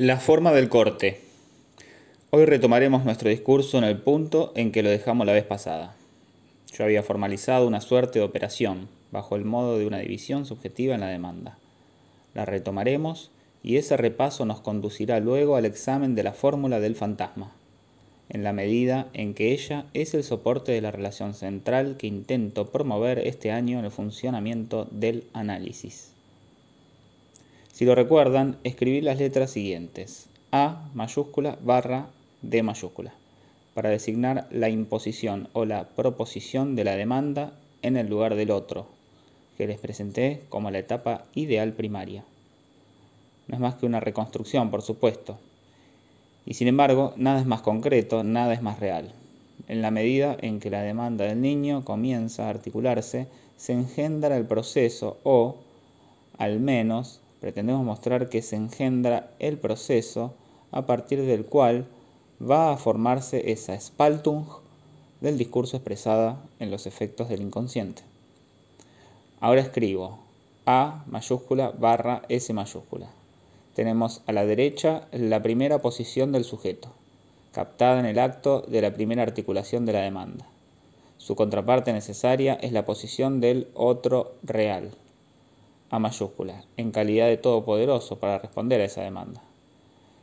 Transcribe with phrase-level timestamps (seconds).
[0.00, 1.18] La forma del corte.
[2.30, 5.96] Hoy retomaremos nuestro discurso en el punto en que lo dejamos la vez pasada.
[6.72, 11.00] Yo había formalizado una suerte de operación bajo el modo de una división subjetiva en
[11.00, 11.58] la demanda.
[12.32, 13.32] La retomaremos
[13.64, 17.50] y ese repaso nos conducirá luego al examen de la fórmula del fantasma,
[18.28, 22.70] en la medida en que ella es el soporte de la relación central que intento
[22.70, 26.12] promover este año en el funcionamiento del análisis.
[27.78, 32.08] Si lo recuerdan, escribí las letras siguientes, A mayúscula barra
[32.42, 33.14] D mayúscula,
[33.72, 38.88] para designar la imposición o la proposición de la demanda en el lugar del otro,
[39.56, 42.24] que les presenté como la etapa ideal primaria.
[43.46, 45.38] No es más que una reconstrucción, por supuesto.
[46.46, 49.12] Y sin embargo, nada es más concreto, nada es más real.
[49.68, 54.46] En la medida en que la demanda del niño comienza a articularse, se engendra el
[54.46, 55.58] proceso o,
[56.38, 60.34] al menos, pretendemos mostrar que se engendra el proceso
[60.70, 61.86] a partir del cual
[62.40, 64.44] va a formarse esa Spaltung
[65.20, 68.02] del discurso expresada en los efectos del inconsciente.
[69.40, 70.18] Ahora escribo
[70.66, 73.08] A mayúscula barra S mayúscula.
[73.74, 76.88] Tenemos a la derecha la primera posición del sujeto,
[77.52, 80.46] captada en el acto de la primera articulación de la demanda.
[81.16, 84.90] Su contraparte necesaria es la posición del otro real,
[85.90, 89.42] a mayúscula, en calidad de todopoderoso para responder a esa demanda.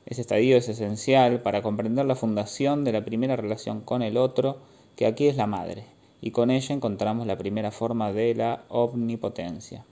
[0.05, 4.57] Ese estadio es esencial para comprender la fundación de la primera relación con el otro,
[4.95, 5.85] que aquí es la madre,
[6.21, 9.83] y con ella encontramos la primera forma de la omnipotencia.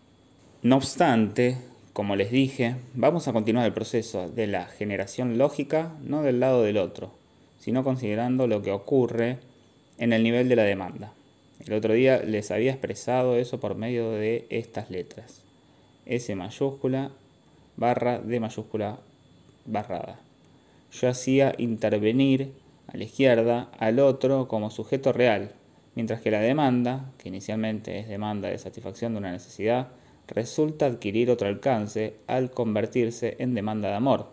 [0.62, 1.58] No obstante,
[1.94, 6.64] como les dije, vamos a continuar el proceso de la generación lógica no del lado
[6.64, 7.12] del otro,
[7.60, 9.40] sino considerando lo que ocurre
[9.98, 11.14] en el nivel de la demanda.
[11.66, 15.43] El otro día les había expresado eso por medio de estas letras.
[16.06, 17.12] S mayúscula
[17.78, 19.00] barra D mayúscula
[19.66, 20.20] barrada.
[20.92, 22.54] Yo hacía intervenir
[22.88, 25.52] a la izquierda al otro como sujeto real,
[25.96, 29.90] mientras que la demanda, que inicialmente es demanda de satisfacción de una necesidad,
[30.28, 34.30] resulta adquirir otro alcance al convertirse en demanda de amor,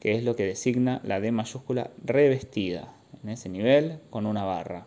[0.00, 4.86] que es lo que designa la D mayúscula revestida, en ese nivel con una barra.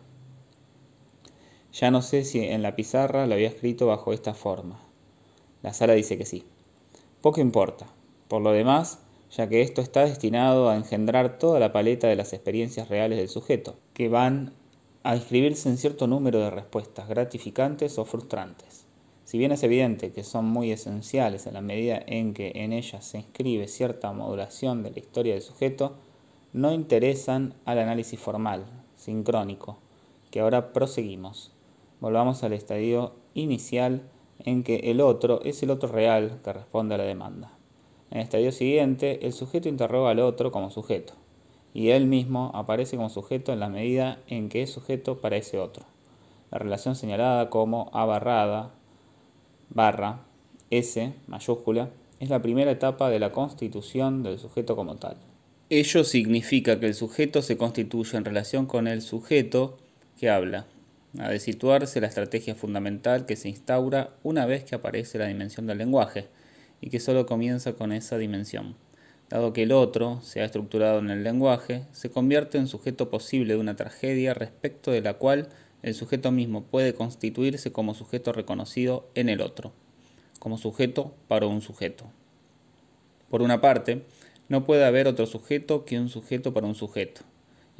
[1.72, 4.89] Ya no sé si en la pizarra lo había escrito bajo esta forma.
[5.62, 6.44] La sala dice que sí.
[7.20, 7.86] Poco importa.
[8.28, 9.00] Por lo demás,
[9.30, 13.28] ya que esto está destinado a engendrar toda la paleta de las experiencias reales del
[13.28, 14.52] sujeto, que van
[15.02, 18.86] a inscribirse en cierto número de respuestas gratificantes o frustrantes.
[19.24, 23.04] Si bien es evidente que son muy esenciales en la medida en que en ellas
[23.04, 25.94] se inscribe cierta modulación de la historia del sujeto,
[26.52, 28.66] no interesan al análisis formal,
[28.96, 29.78] sincrónico,
[30.30, 31.52] que ahora proseguimos.
[32.00, 34.02] Volvamos al estadio inicial
[34.44, 37.52] en que el otro es el otro real que responde a la demanda.
[38.10, 41.12] En el estadio siguiente, el sujeto interroga al otro como sujeto,
[41.74, 45.58] y él mismo aparece como sujeto en la medida en que es sujeto para ese
[45.58, 45.84] otro.
[46.50, 48.72] La relación señalada como A barrada,
[49.68, 50.20] barra,
[50.70, 55.16] S mayúscula, es la primera etapa de la constitución del sujeto como tal.
[55.70, 59.78] Ello significa que el sujeto se constituye en relación con el sujeto
[60.18, 60.66] que habla,
[61.18, 65.66] a de situarse la estrategia fundamental que se instaura una vez que aparece la dimensión
[65.66, 66.28] del lenguaje,
[66.80, 68.76] y que solo comienza con esa dimensión.
[69.28, 73.54] Dado que el otro se ha estructurado en el lenguaje, se convierte en sujeto posible
[73.54, 75.48] de una tragedia respecto de la cual
[75.82, 79.72] el sujeto mismo puede constituirse como sujeto reconocido en el otro,
[80.38, 82.06] como sujeto para un sujeto.
[83.28, 84.04] Por una parte,
[84.48, 87.22] no puede haber otro sujeto que un sujeto para un sujeto,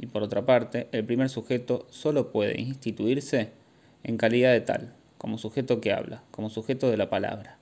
[0.00, 3.50] y por otra parte, el primer sujeto solo puede instituirse
[4.02, 7.58] en calidad de tal, como sujeto que habla, como sujeto de la palabra,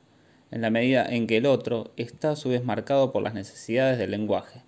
[0.53, 3.99] en la medida en que el otro está a su vez marcado por las necesidades
[3.99, 4.63] del lenguaje.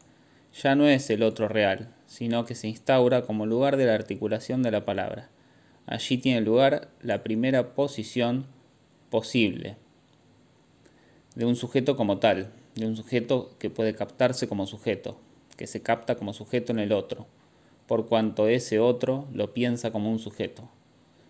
[0.61, 4.65] Ya no es el otro real, sino que se instaura como lugar de la articulación
[4.65, 5.29] de la palabra.
[5.87, 8.47] Allí tiene lugar la primera posición
[9.11, 9.77] posible
[11.37, 15.21] de un sujeto como tal, de un sujeto que puede captarse como sujeto,
[15.57, 17.29] que se capta como sujeto en el otro,
[17.91, 20.63] por cuanto ese otro lo piensa como un sujeto.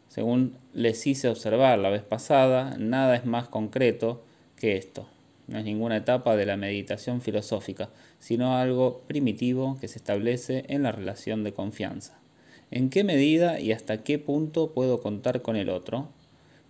[0.08, 4.22] Según les hice observar la vez pasada, nada es más concreto
[4.56, 5.08] que esto.
[5.48, 10.82] No es ninguna etapa de la meditación filosófica, sino algo primitivo que se establece en
[10.82, 12.18] la relación de confianza.
[12.70, 16.08] ¿En qué medida y hasta qué punto puedo contar con el otro?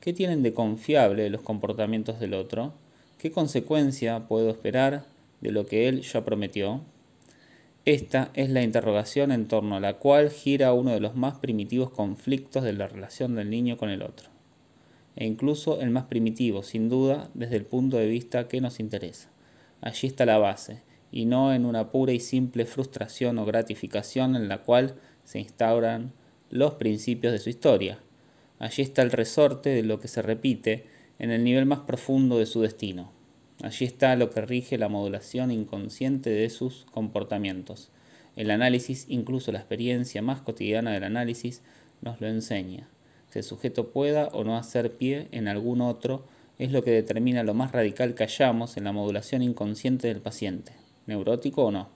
[0.01, 2.75] ¿Qué tienen de confiable los comportamientos del otro?
[3.19, 5.03] ¿Qué consecuencia puedo esperar
[5.41, 6.81] de lo que él ya prometió?
[7.87, 11.89] Esta es la interrogación en torno a la cual gira uno de los más primitivos
[11.89, 14.29] conflictos de la relación del niño con el otro,
[15.17, 19.31] e incluso el más primitivo, sin duda, desde el punto de vista que nos interesa.
[19.81, 24.49] Allí está la base, y no en una pura y simple frustración o gratificación en
[24.49, 26.13] la cual se instauran
[26.51, 27.99] los principios de su historia.
[28.59, 30.85] Allí está el resorte de lo que se repite
[31.19, 33.11] en el nivel más profundo de su destino.
[33.63, 37.91] Allí está lo que rige la modulación inconsciente de sus comportamientos.
[38.35, 41.63] El análisis, incluso la experiencia más cotidiana del análisis,
[42.01, 42.89] nos lo enseña.
[43.29, 46.25] Si el sujeto pueda o no hacer pie en algún otro
[46.59, 50.73] es lo que determina lo más radical que hallamos en la modulación inconsciente del paciente,
[51.07, 51.89] neurótico o no.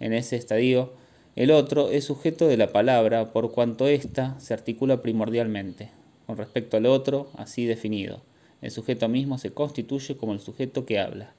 [0.00, 0.94] En ese estadio,
[1.36, 5.90] el otro es sujeto de la palabra por cuanto ésta se articula primordialmente.
[6.26, 8.22] Con respecto al otro, así definido,
[8.62, 11.34] el sujeto mismo se constituye como el sujeto que habla,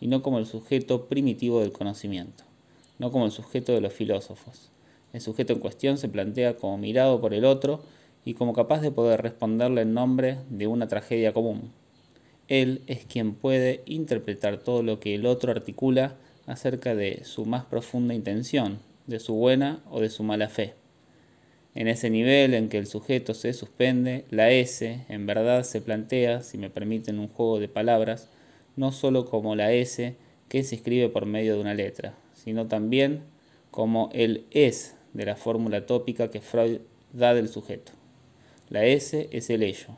[0.00, 2.44] y no como el sujeto primitivo del conocimiento,
[2.98, 4.70] no como el sujeto de los filósofos.
[5.12, 7.82] El sujeto en cuestión se plantea como mirado por el otro
[8.24, 11.72] y como capaz de poder responderle en nombre de una tragedia común.
[12.46, 16.16] Él es quien puede interpretar todo lo que el otro articula
[16.46, 20.74] acerca de su más profunda intención, de su buena o de su mala fe.
[21.78, 26.42] En ese nivel en que el sujeto se suspende, la S en verdad se plantea,
[26.42, 28.28] si me permiten un juego de palabras,
[28.74, 30.16] no sólo como la S
[30.48, 33.22] que se escribe por medio de una letra, sino también
[33.70, 36.80] como el es de la fórmula tópica que Freud
[37.12, 37.92] da del sujeto.
[38.70, 39.90] La S es el ello,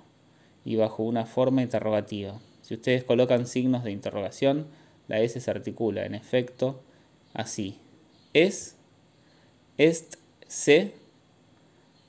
[0.67, 2.39] y bajo una forma interrogativa.
[2.61, 4.67] Si ustedes colocan signos de interrogación,
[5.09, 6.83] la S se articula, en efecto,
[7.33, 7.79] así.
[8.35, 8.77] Es,
[9.79, 10.17] est,
[10.47, 11.00] se,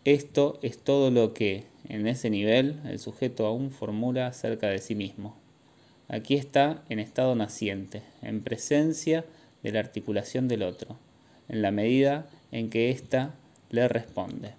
[0.03, 4.95] esto es todo lo que, en ese nivel, el sujeto aún formula acerca de sí
[4.95, 5.38] mismo.
[6.07, 9.25] Aquí está en estado naciente, en presencia
[9.62, 10.98] de la articulación del otro,
[11.50, 13.36] en la medida en que ésta
[13.69, 14.53] le responde.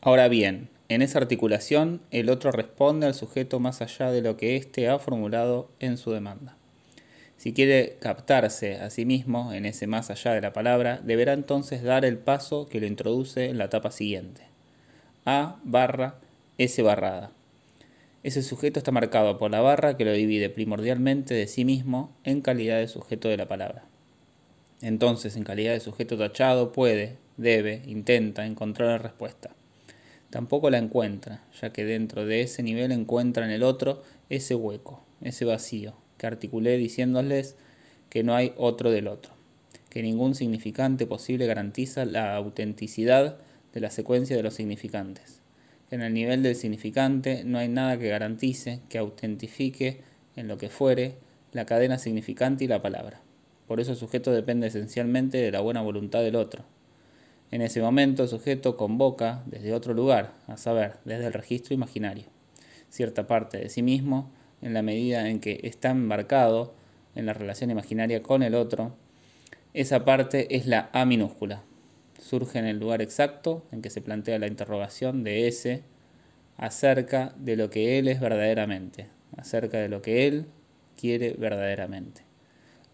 [0.00, 4.56] Ahora bien, en esa articulación, el otro responde al sujeto más allá de lo que
[4.56, 6.56] éste ha formulado en su demanda.
[7.36, 11.82] Si quiere captarse a sí mismo en ese más allá de la palabra, deberá entonces
[11.82, 14.51] dar el paso que lo introduce en la etapa siguiente.
[15.24, 16.18] A barra
[16.58, 17.32] S barrada.
[18.22, 22.40] Ese sujeto está marcado por la barra que lo divide primordialmente de sí mismo en
[22.40, 23.84] calidad de sujeto de la palabra.
[24.80, 29.50] Entonces, en calidad de sujeto tachado, puede, debe, intenta encontrar la respuesta
[30.32, 35.04] tampoco la encuentra, ya que dentro de ese nivel encuentra en el otro ese hueco,
[35.20, 37.54] ese vacío, que articulé diciéndoles
[38.08, 39.34] que no hay otro del otro,
[39.90, 43.36] que ningún significante posible garantiza la autenticidad
[43.72, 45.40] de la secuencia de los significantes,
[45.90, 50.00] en el nivel del significante no hay nada que garantice, que autentifique
[50.36, 51.16] en lo que fuere
[51.52, 53.20] la cadena significante y la palabra.
[53.66, 56.64] Por eso el sujeto depende esencialmente de la buena voluntad del otro,
[57.52, 62.24] en ese momento el sujeto convoca desde otro lugar, a saber, desde el registro imaginario,
[62.88, 64.30] cierta parte de sí mismo
[64.62, 66.72] en la medida en que está embarcado
[67.14, 68.96] en la relación imaginaria con el otro.
[69.74, 71.62] Esa parte es la A minúscula.
[72.32, 75.82] Surge en el lugar exacto en que se plantea la interrogación de ese
[76.56, 80.46] acerca de lo que él es verdaderamente, acerca de lo que él
[80.98, 82.22] quiere verdaderamente.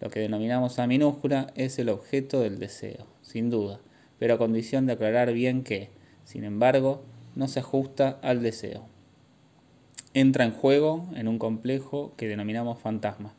[0.01, 3.79] Lo que denominamos A minúscula es el objeto del deseo, sin duda
[4.19, 5.91] pero a condición de aclarar bien que,
[6.25, 7.05] sin embargo,
[7.37, 8.87] no se ajusta al deseo.
[10.13, 13.35] Entra en juego en un complejo que denominamos fantasma.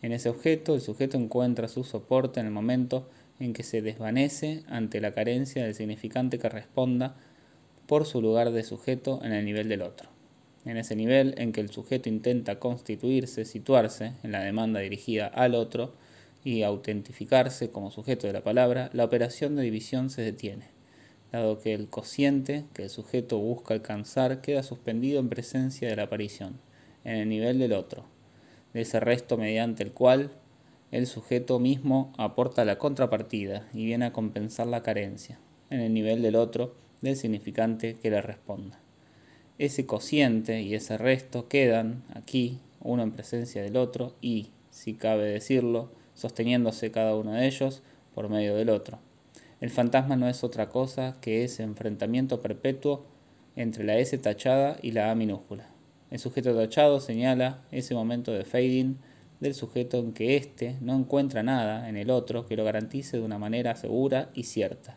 [0.00, 3.10] En ese objeto, el sujeto encuentra su soporte en el momento
[3.40, 7.16] en que se desvanece ante la carencia del significante que responda
[7.86, 10.08] por su lugar de sujeto en el nivel del otro.
[10.64, 15.54] En ese nivel en que el sujeto intenta constituirse, situarse en la demanda dirigida al
[15.54, 15.94] otro,
[16.44, 20.68] y autentificarse como sujeto de la palabra, la operación de división se detiene,
[21.32, 26.04] dado que el cociente que el sujeto busca alcanzar queda suspendido en presencia de la
[26.04, 26.58] aparición,
[27.04, 28.04] en el nivel del otro,
[28.72, 30.30] de ese resto mediante el cual
[30.90, 35.38] el sujeto mismo aporta la contrapartida y viene a compensar la carencia,
[35.70, 38.80] en el nivel del otro, del significante que le responda.
[39.58, 45.26] Ese cociente y ese resto quedan aquí, uno en presencia del otro y, si cabe
[45.26, 47.82] decirlo, sosteniéndose cada uno de ellos
[48.14, 48.98] por medio del otro.
[49.60, 53.06] El fantasma no es otra cosa que ese enfrentamiento perpetuo
[53.56, 55.68] entre la S tachada y la A minúscula.
[56.10, 58.96] El sujeto tachado señala ese momento de fading
[59.40, 63.24] del sujeto en que éste no encuentra nada en el otro que lo garantice de
[63.24, 64.96] una manera segura y cierta,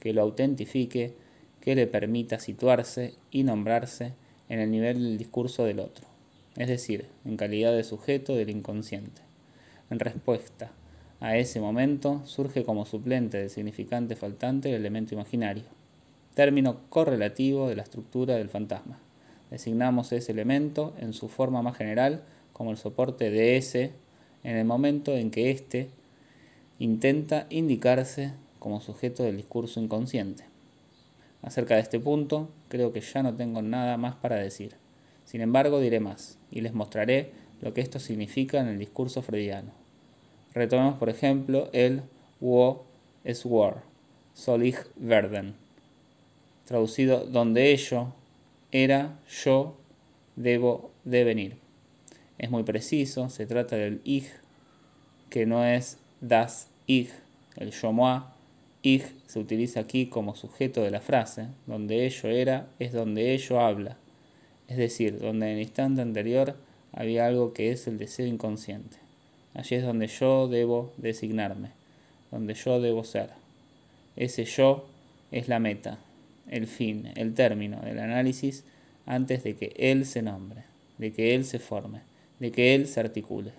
[0.00, 1.14] que lo autentifique,
[1.60, 4.12] que le permita situarse y nombrarse
[4.48, 6.06] en el nivel del discurso del otro,
[6.56, 9.22] es decir, en calidad de sujeto del inconsciente.
[9.90, 10.72] En respuesta
[11.20, 15.64] a ese momento surge como suplente del significante faltante el elemento imaginario,
[16.34, 18.98] término correlativo de la estructura del fantasma.
[19.50, 23.90] Designamos ese elemento en su forma más general como el soporte ese
[24.44, 25.90] en el momento en que éste
[26.78, 30.44] intenta indicarse como sujeto del discurso inconsciente.
[31.42, 34.76] Acerca de este punto, creo que ya no tengo nada más para decir.
[35.26, 39.72] Sin embargo, diré más y les mostraré lo que esto significa en el discurso freudiano.
[40.54, 42.02] Retomemos, por ejemplo, el
[42.40, 42.84] Wo
[43.24, 43.82] es War,
[44.34, 45.54] soll ich werden,
[46.64, 48.12] traducido donde ello
[48.70, 49.76] era yo
[50.36, 51.63] debo devenir.
[52.38, 54.28] Es muy preciso, se trata del ich,
[55.30, 57.10] que no es das ich,
[57.56, 58.22] el yo moi.
[58.82, 63.58] Ich se utiliza aquí como sujeto de la frase, donde ello era es donde ello
[63.60, 63.96] habla,
[64.68, 66.54] es decir, donde en el instante anterior
[66.92, 68.98] había algo que es el deseo inconsciente.
[69.54, 71.70] Allí es donde yo debo designarme,
[72.30, 73.30] donde yo debo ser.
[74.16, 74.86] Ese yo
[75.32, 75.98] es la meta,
[76.50, 78.64] el fin, el término del análisis
[79.06, 80.64] antes de que él se nombre,
[80.98, 82.00] de que él se forme,
[82.40, 83.52] de que él se articule,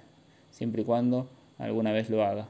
[0.52, 1.28] siempre y cuando
[1.58, 2.50] alguna vez lo haga,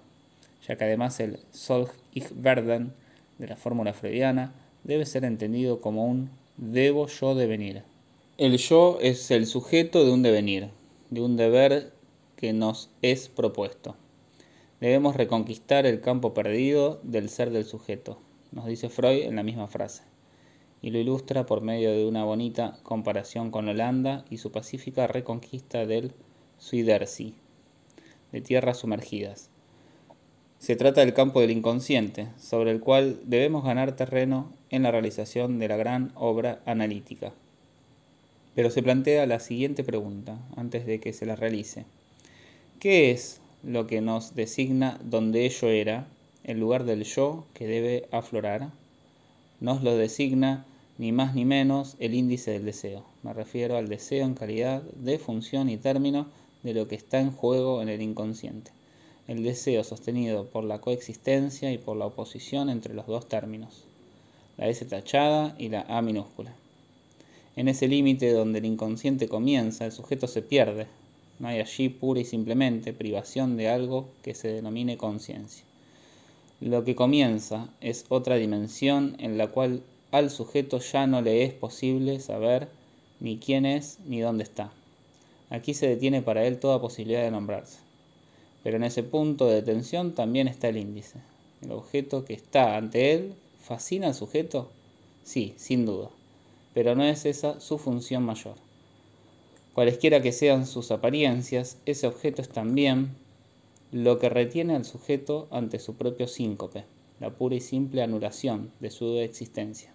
[0.68, 2.94] ya que además el Soll ich werden
[3.38, 4.54] de la fórmula freudiana
[4.84, 7.84] debe ser entendido como un debo yo devenir.
[8.38, 10.70] El yo es el sujeto de un devenir,
[11.10, 11.92] de un deber
[12.36, 13.96] que nos es propuesto.
[14.82, 18.20] Debemos reconquistar el campo perdido del ser del sujeto,
[18.52, 20.15] nos dice Freud en la misma frase
[20.86, 25.88] y lo ilustra por medio de una bonita comparación con Holanda y su pacífica reconquista
[25.88, 26.12] del
[26.62, 27.34] Zuiderzee,
[28.32, 29.50] de tierras sumergidas.
[30.60, 35.58] Se trata del campo del inconsciente, sobre el cual debemos ganar terreno en la realización
[35.58, 37.34] de la gran obra analítica.
[38.54, 41.86] Pero se plantea la siguiente pregunta antes de que se la realice.
[42.80, 46.06] ¿Qué es lo que nos designa donde ello era,
[46.44, 48.70] el lugar del yo que debe aflorar?
[49.60, 50.64] Nos lo designa
[50.98, 53.04] ni más ni menos el índice del deseo.
[53.24, 56.28] Me refiero al deseo en calidad de función y término
[56.64, 58.72] de lo que está en juego en el inconsciente.
[59.28, 63.84] El deseo sostenido por la coexistencia y por la oposición entre los dos términos,
[64.58, 66.54] la S tachada y la A minúscula.
[67.56, 70.88] En ese límite donde el inconsciente comienza, el sujeto se pierde.
[71.40, 75.66] No hay allí pura y simplemente privación de algo que se denomine conciencia.
[76.62, 79.82] Lo que comienza es otra dimensión en la cual
[80.18, 82.70] al sujeto ya no le es posible saber
[83.20, 84.72] ni quién es ni dónde está.
[85.50, 87.80] Aquí se detiene para él toda posibilidad de nombrarse.
[88.64, 91.20] Pero en ese punto de detención también está el índice.
[91.62, 94.70] El objeto que está ante él fascina al sujeto,
[95.24, 96.10] sí, sin duda,
[96.74, 98.56] pero no es esa su función mayor.
[99.74, 103.10] Cualesquiera que sean sus apariencias, ese objeto es también
[103.92, 106.86] lo que retiene al sujeto ante su propio síncope,
[107.20, 109.95] la pura y simple anulación de su existencia.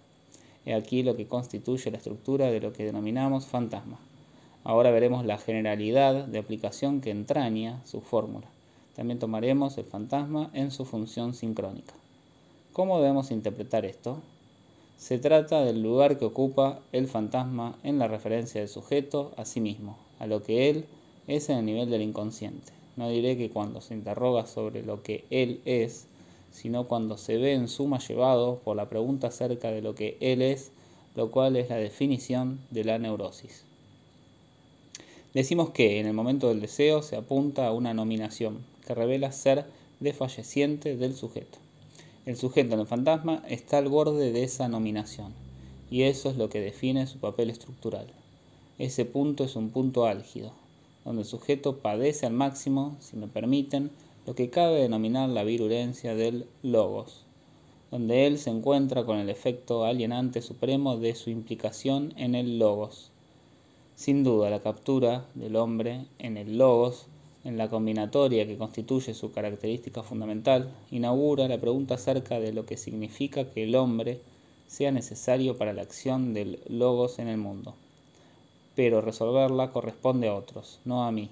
[0.65, 3.99] He aquí lo que constituye la estructura de lo que denominamos fantasma.
[4.63, 8.47] Ahora veremos la generalidad de aplicación que entraña su fórmula.
[8.95, 11.93] También tomaremos el fantasma en su función sincrónica.
[12.73, 14.21] ¿Cómo debemos interpretar esto?
[14.97, 19.59] Se trata del lugar que ocupa el fantasma en la referencia del sujeto a sí
[19.59, 20.85] mismo, a lo que él
[21.27, 22.71] es en el nivel del inconsciente.
[22.97, 26.05] No diré que cuando se interroga sobre lo que él es,
[26.51, 30.41] sino cuando se ve en suma llevado por la pregunta acerca de lo que él
[30.41, 30.71] es,
[31.15, 33.63] lo cual es la definición de la neurosis.
[35.33, 39.65] Decimos que en el momento del deseo se apunta a una nominación que revela ser
[40.01, 41.57] desfalleciente del sujeto.
[42.25, 45.33] El sujeto en el fantasma está al borde de esa nominación,
[45.89, 48.07] y eso es lo que define su papel estructural.
[48.77, 50.51] Ese punto es un punto álgido,
[51.05, 53.89] donde el sujeto padece al máximo, si me permiten,
[54.25, 57.25] lo que cabe denominar la virulencia del logos,
[57.89, 63.09] donde él se encuentra con el efecto alienante supremo de su implicación en el logos.
[63.95, 67.07] Sin duda, la captura del hombre en el logos,
[67.43, 72.77] en la combinatoria que constituye su característica fundamental, inaugura la pregunta acerca de lo que
[72.77, 74.21] significa que el hombre
[74.67, 77.73] sea necesario para la acción del logos en el mundo.
[78.75, 81.29] Pero resolverla corresponde a otros, no a mí.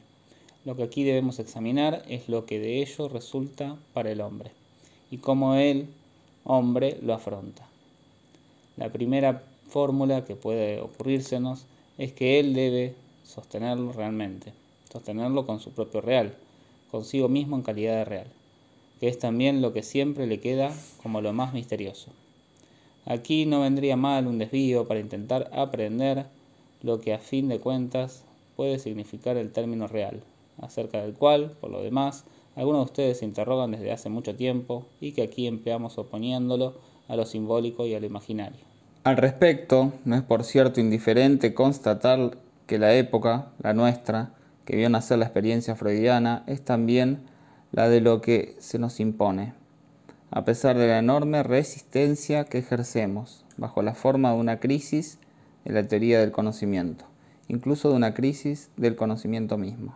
[0.69, 4.51] Lo que aquí debemos examinar es lo que de ello resulta para el hombre
[5.09, 5.87] y cómo el
[6.43, 7.67] hombre lo afronta.
[8.77, 11.65] La primera fórmula que puede ocurrírsenos
[11.97, 14.53] es que él debe sostenerlo realmente,
[14.93, 16.35] sostenerlo con su propio real,
[16.91, 18.27] consigo mismo en calidad de real,
[18.99, 20.71] que es también lo que siempre le queda
[21.01, 22.11] como lo más misterioso.
[23.05, 26.27] Aquí no vendría mal un desvío para intentar aprender
[26.83, 28.23] lo que a fin de cuentas
[28.55, 30.21] puede significar el término real,
[30.61, 32.25] acerca del cual, por lo demás,
[32.55, 36.75] algunos de ustedes se interrogan desde hace mucho tiempo y que aquí empleamos oponiéndolo
[37.07, 38.59] a lo simbólico y a lo imaginario.
[39.03, 42.37] Al respecto, no es por cierto indiferente constatar
[42.67, 44.33] que la época, la nuestra,
[44.65, 47.21] que vio nacer la experiencia freudiana, es también
[47.71, 49.53] la de lo que se nos impone,
[50.31, 55.17] a pesar de la enorme resistencia que ejercemos bajo la forma de una crisis
[55.65, 57.05] en la teoría del conocimiento,
[57.47, 59.95] incluso de una crisis del conocimiento mismo.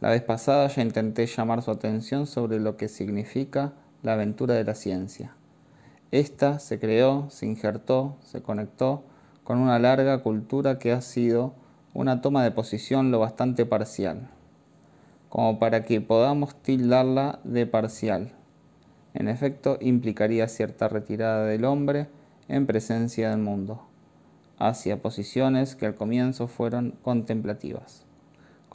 [0.00, 3.72] La vez pasada ya intenté llamar su atención sobre lo que significa
[4.02, 5.34] la aventura de la ciencia.
[6.10, 9.04] Esta se creó, se injertó, se conectó
[9.42, 11.54] con una larga cultura que ha sido
[11.94, 14.28] una toma de posición lo bastante parcial,
[15.30, 18.32] como para que podamos tildarla de parcial.
[19.14, 22.08] En efecto, implicaría cierta retirada del hombre
[22.48, 23.82] en presencia del mundo,
[24.58, 28.05] hacia posiciones que al comienzo fueron contemplativas.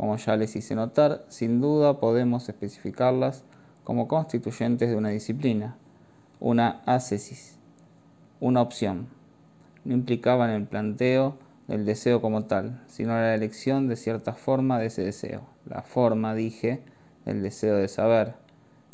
[0.02, 3.44] Como ya les hice notar, sin duda podemos especificarlas
[3.84, 5.78] como constituyentes de una disciplina,
[6.40, 7.60] una ascesis,
[8.40, 9.10] una opción.
[9.86, 14.88] No implicaban el planteo del deseo como tal, sino la elección de cierta forma de
[14.88, 15.44] ese deseo.
[15.68, 16.82] La forma, dije,
[17.28, 18.34] el deseo de saber,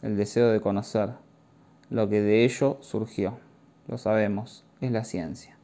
[0.02, 1.12] el deseo de conocer,
[1.90, 3.40] lo que de ello surgió.
[3.88, 5.58] Lo sabemos, es la ciencia.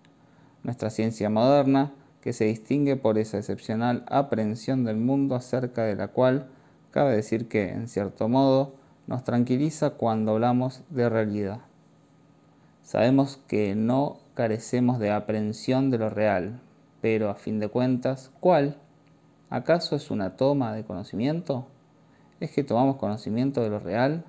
[0.64, 1.92] Nuestra ciencia moderna,
[2.24, 6.48] que se distingue por esa excepcional aprehensión del mundo acerca de la cual
[6.90, 8.76] cabe decir que, en cierto modo,
[9.08, 11.60] nos tranquiliza cuando hablamos de realidad.
[12.82, 16.62] Sabemos que no carecemos de aprehensión de lo real,
[17.02, 18.78] pero a fin de cuentas, ¿cuál?
[19.50, 21.68] ¿Acaso es una toma de conocimiento?
[22.40, 24.24] ¿Es que tomamos conocimiento de lo real?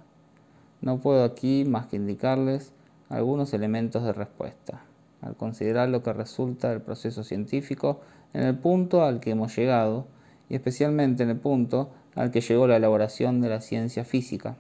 [0.81, 2.73] No puedo aquí más que indicarles
[3.09, 4.83] algunos elementos de respuesta
[5.25, 8.01] al considerar lo que resulta del proceso científico
[8.35, 10.07] en el punto al que hemos llegado
[10.49, 14.57] y especialmente en el punto al que llegó la elaboración de la ciencia física,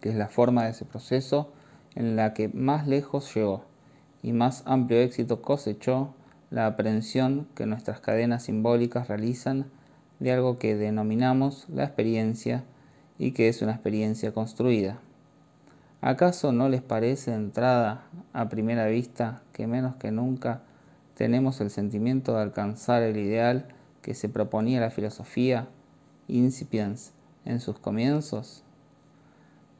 [0.00, 1.50] que es la forma de ese proceso
[1.94, 3.64] en la que más lejos llegó
[4.22, 6.14] y más amplio éxito cosechó
[6.50, 9.66] la aprehensión que nuestras cadenas simbólicas realizan
[10.20, 12.64] de algo que denominamos la experiencia
[13.18, 15.00] y que es una experiencia construida.
[16.02, 20.62] ¿Acaso no les parece entrada a primera vista que menos que nunca
[21.14, 23.68] tenemos el sentimiento de alcanzar el ideal
[24.02, 25.68] que se proponía la filosofía
[26.28, 27.14] incipiens
[27.46, 28.62] en sus comienzos?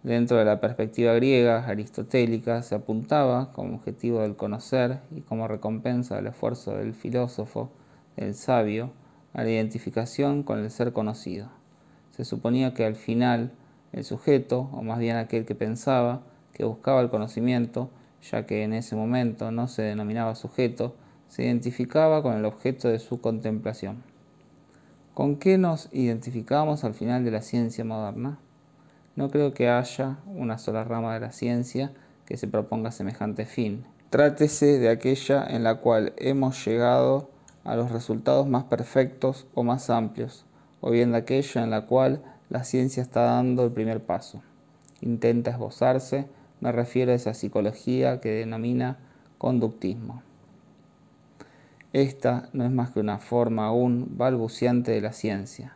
[0.03, 6.17] Dentro de la perspectiva griega aristotélica se apuntaba como objetivo del conocer y como recompensa
[6.17, 7.71] del esfuerzo del filósofo,
[8.17, 8.91] del sabio,
[9.35, 11.51] a la identificación con el ser conocido.
[12.13, 13.53] Se suponía que al final
[13.93, 16.23] el sujeto, o más bien aquel que pensaba,
[16.53, 17.91] que buscaba el conocimiento,
[18.31, 20.95] ya que en ese momento no se denominaba sujeto,
[21.29, 24.03] se identificaba con el objeto de su contemplación.
[25.15, 28.39] ¿Con qué nos identificamos al final de la ciencia moderna?
[29.15, 31.93] No creo que haya una sola rama de la ciencia
[32.27, 33.87] que se proponga semejante fin.
[34.11, 37.31] Trátese de aquella en la cual hemos llegado
[37.65, 40.45] a los resultados más perfectos o más amplios,
[40.81, 44.43] o bien de aquella en la cual la ciencia está dando el primer paso.
[45.01, 46.27] Intenta esbozarse,
[46.61, 48.99] me refiero a esa psicología que denomina
[49.39, 50.23] conductismo.
[51.93, 55.75] Esta no es más que una forma aún balbuciante de la ciencia.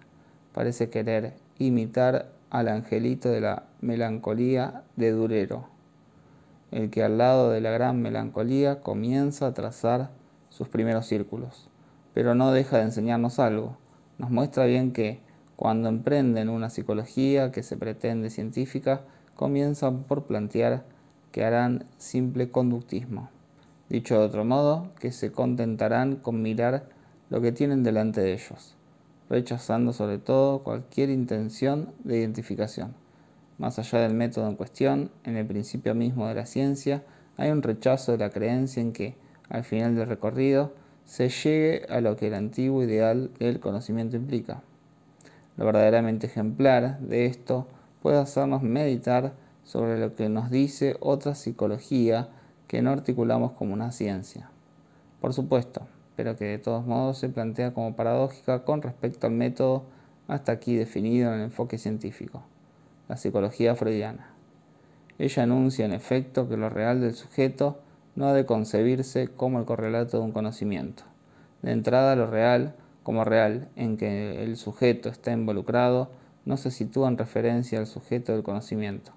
[0.52, 5.68] Parece querer imitar al angelito de la melancolía de Durero,
[6.72, 10.10] el que al lado de la gran melancolía comienza a trazar
[10.50, 11.68] sus primeros círculos,
[12.12, 13.76] pero no deja de enseñarnos algo.
[14.18, 15.20] Nos muestra bien que,
[15.60, 19.02] cuando emprenden una psicología que se pretende científica,
[19.36, 20.84] comienzan por plantear
[21.32, 23.28] que harán simple conductismo.
[23.90, 26.88] Dicho de otro modo, que se contentarán con mirar
[27.28, 28.74] lo que tienen delante de ellos,
[29.28, 32.94] rechazando sobre todo cualquier intención de identificación.
[33.58, 37.04] Más allá del método en cuestión, en el principio mismo de la ciencia,
[37.36, 39.14] hay un rechazo de la creencia en que,
[39.50, 40.72] al final del recorrido,
[41.04, 44.62] se llegue a lo que el antiguo ideal del conocimiento implica.
[45.56, 47.66] Lo verdaderamente ejemplar de esto
[48.02, 49.34] puede hacernos meditar
[49.64, 52.28] sobre lo que nos dice otra psicología
[52.66, 54.50] que no articulamos como una ciencia.
[55.20, 55.86] Por supuesto,
[56.16, 59.84] pero que de todos modos se plantea como paradójica con respecto al método
[60.28, 62.42] hasta aquí definido en el enfoque científico,
[63.08, 64.30] la psicología freudiana.
[65.18, 67.80] Ella anuncia en efecto que lo real del sujeto
[68.14, 71.02] no ha de concebirse como el correlato de un conocimiento.
[71.62, 76.10] De entrada, lo real como real en que el sujeto está involucrado
[76.44, 79.12] no se sitúa en referencia al sujeto del conocimiento,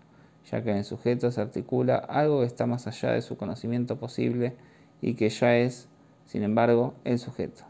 [0.50, 3.98] ya que en el sujeto se articula algo que está más allá de su conocimiento
[3.98, 4.56] posible
[5.02, 5.88] y que ya es,
[6.26, 7.64] sin embargo, el sujeto.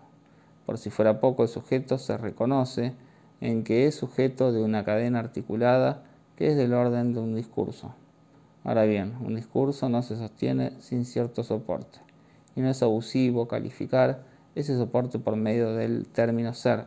[0.66, 2.94] Por si fuera poco, el sujeto se reconoce
[3.42, 6.04] en que es sujeto de una cadena articulada
[6.38, 7.94] que es del orden de un discurso.
[8.64, 12.00] Ahora bien, un discurso no se sostiene sin cierto soporte,
[12.56, 14.24] y no es abusivo calificar
[14.56, 16.86] ese soporte por medio del término ser.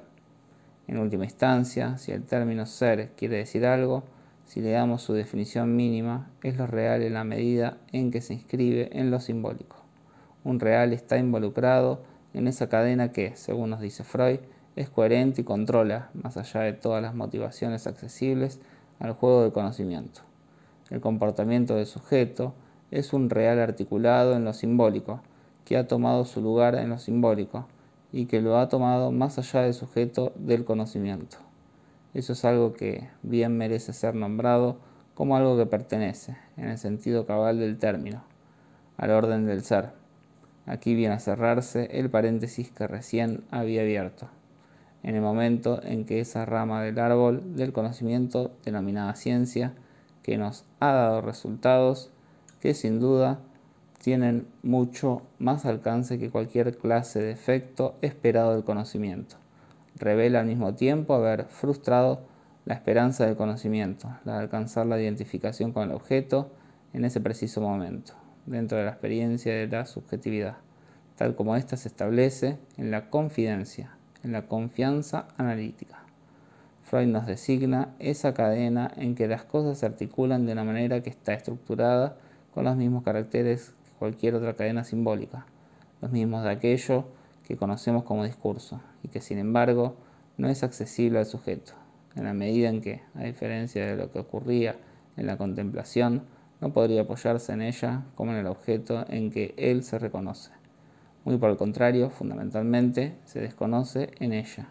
[0.87, 4.05] En última instancia, si el término ser quiere decir algo,
[4.45, 8.35] si le damos su definición mínima, es lo real en la medida en que se
[8.35, 9.77] inscribe en lo simbólico.
[10.45, 12.03] Un real está involucrado
[12.33, 14.39] en esa cadena que, según nos dice Freud,
[14.77, 18.61] es coherente y controla, más allá de todas las motivaciones accesibles,
[19.01, 20.21] al juego del conocimiento.
[20.91, 22.55] El comportamiento del sujeto
[22.93, 25.21] es un real articulado en lo simbólico,
[25.67, 27.67] que ha tomado su lugar en lo simbólico
[28.13, 31.37] y que lo ha tomado más allá del sujeto del conocimiento.
[32.15, 34.79] Eso es algo que bien merece ser nombrado
[35.15, 38.23] como algo que pertenece, en el sentido cabal del término,
[38.97, 39.91] al orden del ser.
[40.67, 44.29] Aquí viene a cerrarse el paréntesis que recién había abierto,
[45.03, 49.75] en el momento en que esa rama del árbol del conocimiento denominada ciencia,
[50.23, 52.11] que nos ha dado resultados
[52.61, 53.41] que sin duda
[53.99, 59.37] tienen mucho más alcance que cualquier clase de efecto esperado del conocimiento.
[59.97, 62.21] Revela al mismo tiempo haber frustrado
[62.65, 66.51] la esperanza del conocimiento, la de alcanzar la identificación con el objeto
[66.93, 70.57] en ese preciso momento, dentro de la experiencia de la subjetividad,
[71.17, 76.03] tal como ésta se establece en la confidencia, en la confianza analítica.
[76.83, 81.11] Freud nos designa esa cadena en que las cosas se articulan de una manera que
[81.11, 82.17] está estructurada
[82.53, 85.47] con los mismos caracteres cualquier otra cadena simbólica,
[86.01, 87.05] los mismos de aquello
[87.47, 89.97] que conocemos como discurso, y que sin embargo
[90.37, 91.73] no es accesible al sujeto,
[92.15, 94.77] en la medida en que, a diferencia de lo que ocurría
[95.17, 96.25] en la contemplación,
[96.61, 100.51] no podría apoyarse en ella como en el objeto en que él se reconoce.
[101.25, 104.69] Muy por el contrario, fundamentalmente, se desconoce en ella,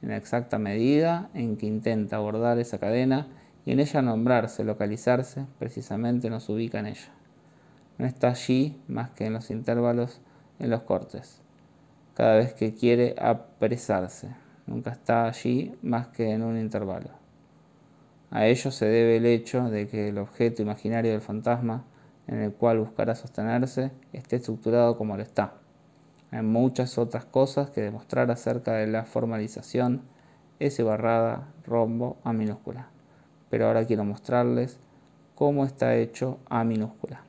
[0.00, 3.28] en la exacta medida en que intenta abordar esa cadena
[3.64, 7.12] y en ella nombrarse, localizarse, precisamente nos ubica en ella
[8.02, 10.20] no está allí más que en los intervalos,
[10.58, 11.40] en los cortes.
[12.14, 14.34] Cada vez que quiere apresarse,
[14.66, 17.10] nunca está allí más que en un intervalo.
[18.32, 21.84] A ello se debe el hecho de que el objeto imaginario del fantasma,
[22.26, 25.54] en el cual buscará sostenerse, esté estructurado como lo está.
[26.32, 30.02] Hay muchas otras cosas que demostrar acerca de la formalización
[30.58, 32.88] S barrada rombo A minúscula.
[33.48, 34.80] Pero ahora quiero mostrarles
[35.36, 37.26] cómo está hecho A minúscula.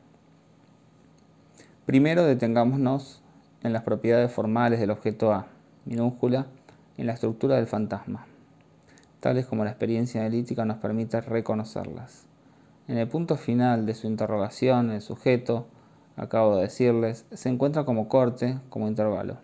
[1.85, 3.21] Primero detengámonos
[3.61, 5.47] en las propiedades formales del objeto A,
[5.83, 6.47] minúscula,
[6.95, 8.25] en la estructura del fantasma,
[9.19, 12.25] tales como la experiencia analítica nos permite reconocerlas.
[12.87, 15.67] En el punto final de su interrogación, el sujeto,
[16.15, 19.39] acabo de decirles, se encuentra como corte, como intervalo.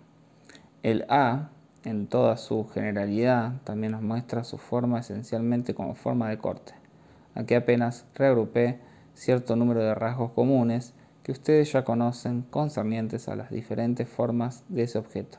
[0.81, 1.49] El A,
[1.83, 6.71] en toda su generalidad, también nos muestra su forma esencialmente como forma de corte.
[7.35, 8.79] Aquí apenas reagrupé
[9.13, 10.93] cierto número de rasgos comunes
[11.29, 15.37] que ustedes ya conocen concernientes a las diferentes formas de ese objeto.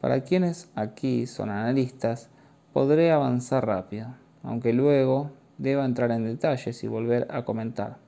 [0.00, 2.30] Para quienes aquí son analistas,
[2.72, 4.08] podré avanzar rápido,
[4.42, 7.98] aunque luego deba entrar en detalles y volver a comentar.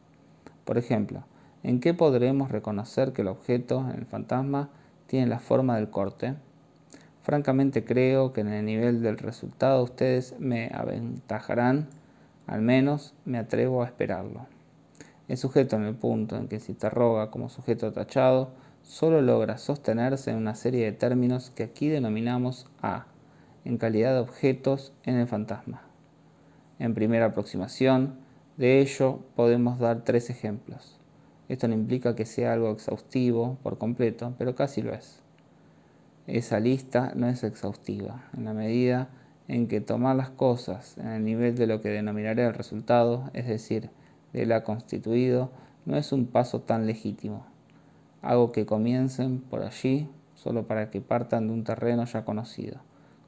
[0.65, 1.23] Por ejemplo,
[1.63, 4.71] ¿en qué podremos reconocer que el objeto, el fantasma,
[5.07, 6.35] tiene la forma del corte?
[7.23, 11.87] Francamente creo que en el nivel del resultado ustedes me aventajarán,
[12.49, 14.49] al menos me atrevo a esperarlo.
[15.31, 18.51] El sujeto en el punto en que se interroga como sujeto tachado
[18.83, 23.07] solo logra sostenerse en una serie de términos que aquí denominamos A,
[23.65, 25.83] en calidad de objetos en el fantasma.
[26.81, 28.17] En primera aproximación,
[28.57, 30.99] de ello podemos dar tres ejemplos.
[31.49, 35.23] Esto no implica que sea algo exhaustivo por completo, pero casi lo es.
[36.27, 39.11] Esa lista no es exhaustiva, en la medida
[39.47, 43.47] en que tomar las cosas en el nivel de lo que denominaré el resultado, es
[43.47, 43.91] decir,
[44.33, 45.51] de la constituido
[45.85, 47.47] no es un paso tan legítimo.
[48.23, 52.79] Hago que comiencen por allí solo para que partan de un terreno ya conocido,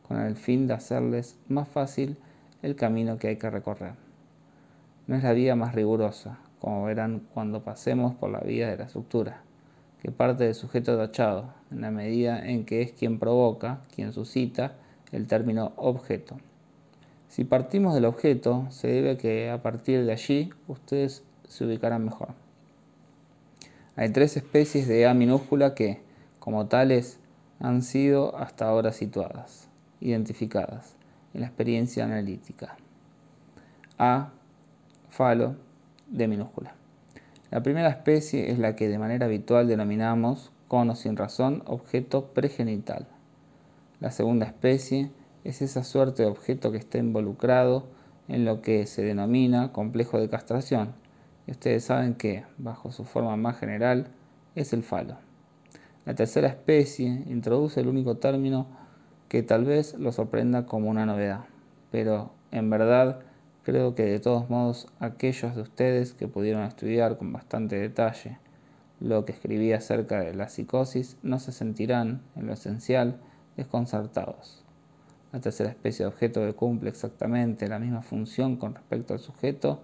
[0.07, 2.17] con el fin de hacerles más fácil
[2.62, 3.95] el camino que hay que recorrer.
[5.07, 8.85] No es la vía más rigurosa, como verán cuando pasemos por la vía de la
[8.85, 9.43] estructura,
[10.01, 14.75] que parte del sujeto tachado, en la medida en que es quien provoca, quien suscita
[15.11, 16.37] el término objeto.
[17.33, 22.35] Si partimos del objeto, se debe que a partir de allí ustedes se ubicarán mejor.
[23.97, 26.03] Hay tres especies de A minúscula que,
[26.38, 27.21] como tales,
[27.59, 29.71] han sido hasta ahora situadas,
[30.03, 30.95] identificadas
[31.33, 32.77] en la experiencia analítica.
[33.97, 34.33] A,
[35.09, 35.57] falo,
[36.09, 36.75] de minúscula.
[37.51, 42.27] La primera especie es la que de manera habitual denominamos, con o sin razón, objeto
[42.35, 43.07] pregenital.
[44.01, 45.11] La segunda especie
[45.44, 47.87] es esa suerte de objeto que está involucrado
[48.28, 50.94] en lo que se denomina complejo de castración.
[51.46, 54.09] Ustedes saben que, bajo su forma más general,
[54.55, 55.16] es el falo.
[56.05, 58.66] La tercera especie introduce el único término
[59.28, 61.44] que tal vez lo sorprenda como una novedad,
[61.90, 63.20] pero en verdad
[63.64, 68.38] Creo que de todos modos aquellos de ustedes que pudieron estudiar con bastante detalle
[68.98, 73.20] lo que escribí acerca de la psicosis no se sentirán, en lo esencial,
[73.57, 74.62] desconcertados.
[75.33, 79.81] La tercera especie de objeto que cumple exactamente la misma función con respecto al sujeto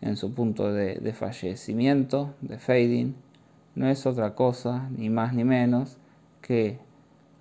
[0.00, 3.14] en su punto de fallecimiento, de fading,
[3.74, 5.98] no es otra cosa, ni más ni menos,
[6.42, 6.78] que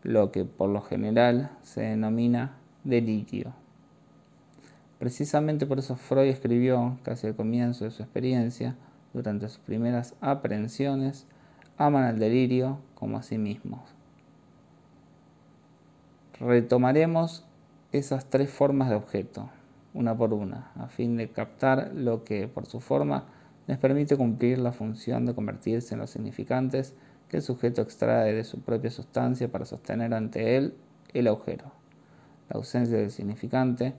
[0.03, 3.53] lo que por lo general se denomina delirio.
[4.99, 8.75] Precisamente por eso Freud escribió, casi al comienzo de su experiencia,
[9.13, 11.25] durante sus primeras aprehensiones,
[11.77, 13.96] aman al delirio como a sí mismos.
[16.39, 17.43] Retomaremos
[17.91, 19.49] esas tres formas de objeto,
[19.95, 23.23] una por una, a fin de captar lo que por su forma
[23.65, 26.93] les permite cumplir la función de convertirse en los significantes
[27.27, 30.75] que el sujeto extrae de su propia sustancia para sostener ante él
[31.15, 31.71] el agujero.
[32.49, 33.95] La ausencia del significante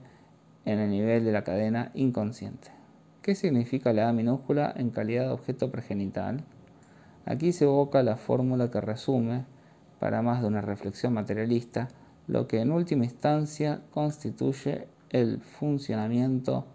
[0.63, 2.69] en el nivel de la cadena inconsciente.
[3.21, 6.45] ¿Qué significa la A minúscula en calidad de objeto pregenital?
[7.25, 9.43] Aquí se evoca la fórmula que resume,
[9.99, 11.89] para más de una reflexión materialista,
[12.29, 16.65] lo que en última instancia constituye el funcionamiento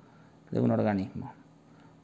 [0.51, 1.33] de un organismo.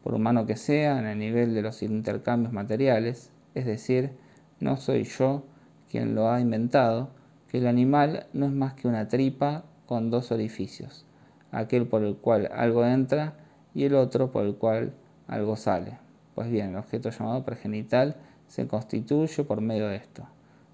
[0.03, 4.13] Por humano que sea, en el nivel de los intercambios materiales, es decir,
[4.61, 5.43] no soy yo
[5.91, 7.11] quien lo ha inventado,
[7.49, 11.05] que el animal no es más que una tripa con dos orificios
[11.53, 13.35] aquel por el cual algo entra
[13.75, 14.93] y el otro por el cual
[15.27, 15.99] algo sale.
[16.35, 20.27] Pues bien, el objeto llamado pregenital se constituye por medio de esto,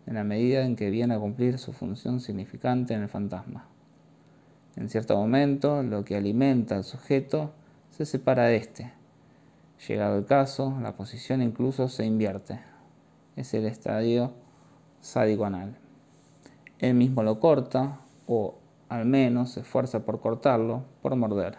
[0.07, 3.69] en la medida en que viene a cumplir su función significante en el fantasma.
[4.77, 7.53] En cierto momento, lo que alimenta al sujeto
[7.91, 8.93] se separa de éste.
[9.89, 12.61] Llegado el caso, la posición incluso se invierte.
[13.37, 14.33] Es el estadio
[15.01, 15.77] sádico anal.
[16.79, 21.57] Él mismo lo corta o al menos se esfuerza por cortarlo, por morder.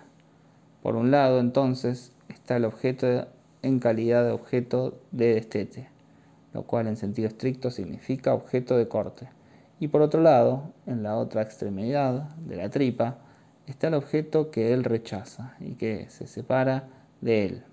[0.82, 3.28] Por un lado, entonces, está el objeto
[3.62, 5.90] en calidad de objeto de destete,
[6.58, 9.30] lo cual en sentido estricto significa objeto de corte.
[9.80, 13.20] Y por otro lado, en la otra extremidad de la tripa,
[13.68, 16.90] está el objeto que él rechaza y que se separa
[17.22, 17.64] de él.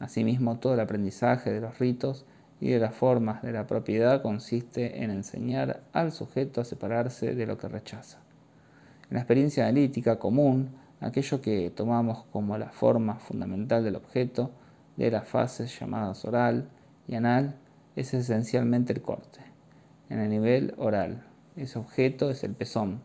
[0.00, 2.26] Asimismo, todo el aprendizaje de los ritos
[2.60, 7.46] y de las formas de la propiedad consiste en enseñar al sujeto a separarse de
[7.46, 8.18] lo que rechaza.
[9.08, 14.50] En la experiencia analítica común, aquello que tomamos como la forma fundamental del objeto
[14.96, 16.68] de las fases llamadas oral
[17.06, 17.54] y anal
[17.96, 19.40] es esencialmente el corte.
[20.10, 21.24] En el nivel oral,
[21.56, 23.00] ese objeto es el pezón,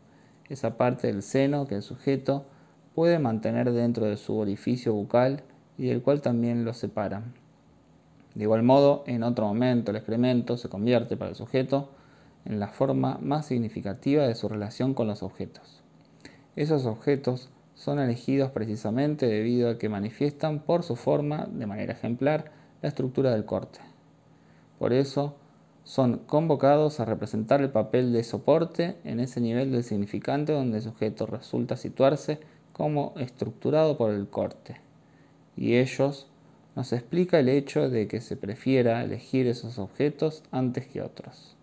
[0.50, 2.46] esa parte del seno que el sujeto
[2.94, 5.44] puede mantener dentro de su orificio bucal
[5.78, 7.24] y del cual también lo separa.
[8.36, 11.90] De igual modo, en otro momento el excremento se convierte para el sujeto
[12.44, 15.82] en la forma más significativa de su relación con los objetos.
[16.56, 22.52] Esos objetos son elegidos precisamente debido a que manifiestan por su forma, de manera ejemplar,
[22.82, 23.80] la estructura del corte.
[24.82, 25.36] Por eso,
[25.84, 30.84] son convocados a representar el papel de soporte en ese nivel del significante donde el
[30.84, 32.40] sujeto resulta situarse
[32.74, 34.82] como estructurado por el corte.
[35.56, 36.26] Y ellos
[36.76, 41.56] nos explica el hecho de que se prefiera elegir esos objetos antes que otros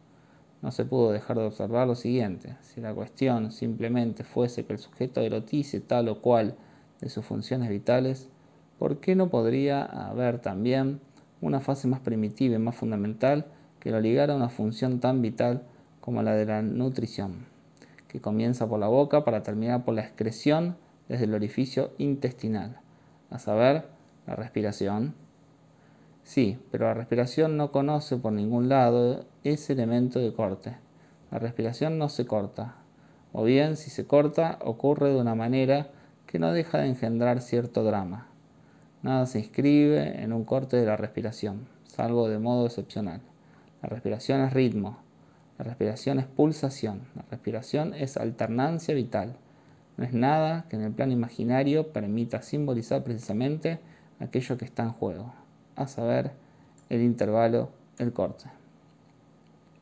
[0.62, 2.54] no se pudo dejar de observar lo siguiente.
[2.60, 6.54] Si la cuestión simplemente fuese que el sujeto erotice tal o cual
[7.00, 8.28] de sus funciones vitales,
[8.78, 11.00] ¿por qué no podría haber también
[11.40, 13.46] una fase más primitiva y más fundamental
[13.80, 15.62] que lo ligara a una función tan vital
[16.00, 17.46] como la de la nutrición,
[18.08, 20.76] que comienza por la boca para terminar por la excreción
[21.08, 22.80] desde el orificio intestinal,
[23.30, 23.86] a saber,
[24.26, 25.14] la respiración?
[26.22, 30.76] Sí, pero la respiración no conoce por ningún lado ese elemento de corte.
[31.30, 32.76] La respiración no se corta,
[33.32, 35.88] o bien si se corta ocurre de una manera
[36.26, 38.27] que no deja de engendrar cierto drama.
[39.02, 43.20] Nada se inscribe en un corte de la respiración, salvo de modo excepcional.
[43.80, 44.98] La respiración es ritmo,
[45.56, 49.36] la respiración es pulsación, la respiración es alternancia vital.
[49.96, 53.78] No es nada que en el plano imaginario permita simbolizar precisamente
[54.18, 55.32] aquello que está en juego
[55.76, 56.32] a saber
[56.88, 58.46] el intervalo, el corte.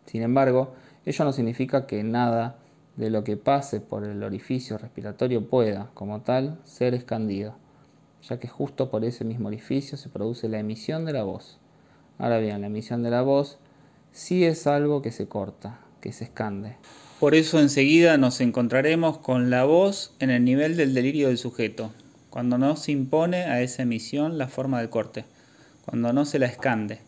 [0.04, 0.74] Sin embargo,
[1.06, 2.56] ello no significa que nada
[2.96, 7.54] de lo que pase por el orificio respiratorio pueda, como tal, ser escandido,
[8.28, 11.58] ya que justo por ese mismo orificio se produce la emisión de la voz.
[12.18, 13.58] Ahora bien, la emisión de la voz
[14.12, 16.76] sí es algo que se corta, que se escande.
[17.20, 21.92] Por eso enseguida nos encontraremos con la voz en el nivel del delirio del sujeto,
[22.30, 25.24] cuando no se impone a esa emisión la forma del corte
[25.86, 26.98] cuando no se la escande,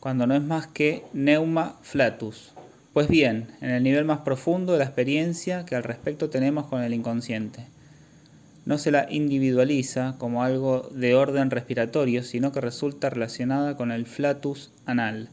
[0.00, 2.52] cuando no es más que neuma flatus.
[2.92, 6.82] Pues bien, en el nivel más profundo de la experiencia que al respecto tenemos con
[6.82, 7.64] el inconsciente.
[8.64, 14.06] No se la individualiza como algo de orden respiratorio, sino que resulta relacionada con el
[14.06, 15.28] flatus anal.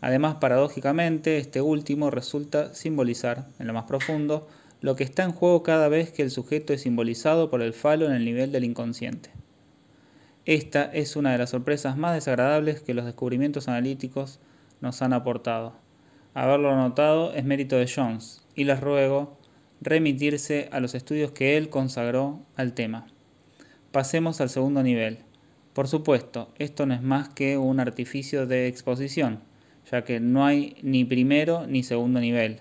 [0.00, 4.48] Además, paradójicamente, este último resulta simbolizar, en lo más profundo,
[4.80, 8.06] lo que está en juego cada vez que el sujeto es simbolizado por el falo
[8.06, 9.30] en el nivel del inconsciente.
[10.46, 14.38] Esta es una de las sorpresas más desagradables que los descubrimientos analíticos
[14.80, 15.74] nos han aportado.
[16.32, 19.36] Haberlo notado es mérito de Jones, y les ruego
[19.80, 23.06] remitirse a los estudios que él consagró al tema.
[23.92, 25.20] Pasemos al segundo nivel.
[25.72, 29.40] Por supuesto, esto no es más que un artificio de exposición,
[29.90, 32.60] ya que no hay ni primero ni segundo nivel.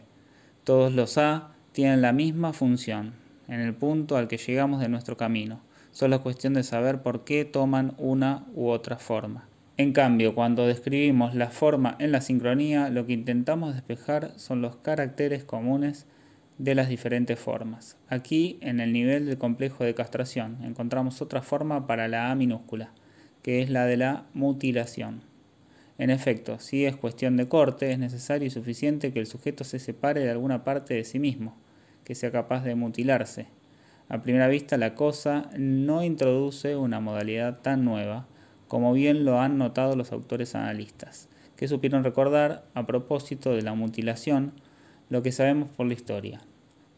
[0.63, 3.13] Todos los A tienen la misma función,
[3.47, 5.61] en el punto al que llegamos de nuestro camino.
[5.91, 9.49] Solo es cuestión de saber por qué toman una u otra forma.
[9.77, 14.75] En cambio, cuando describimos la forma en la sincronía, lo que intentamos despejar son los
[14.77, 16.05] caracteres comunes
[16.59, 17.97] de las diferentes formas.
[18.09, 22.91] Aquí, en el nivel del complejo de castración, encontramos otra forma para la A minúscula,
[23.41, 25.21] que es la de la mutilación.
[25.97, 29.79] En efecto, si es cuestión de corte, es necesario y suficiente que el sujeto se
[29.79, 31.55] separe de alguna parte de sí mismo,
[32.03, 33.47] que sea capaz de mutilarse.
[34.09, 38.27] A primera vista, la cosa no introduce una modalidad tan nueva,
[38.67, 43.75] como bien lo han notado los autores analistas, que supieron recordar, a propósito de la
[43.75, 44.51] mutilación,
[45.07, 46.41] lo que sabemos por la historia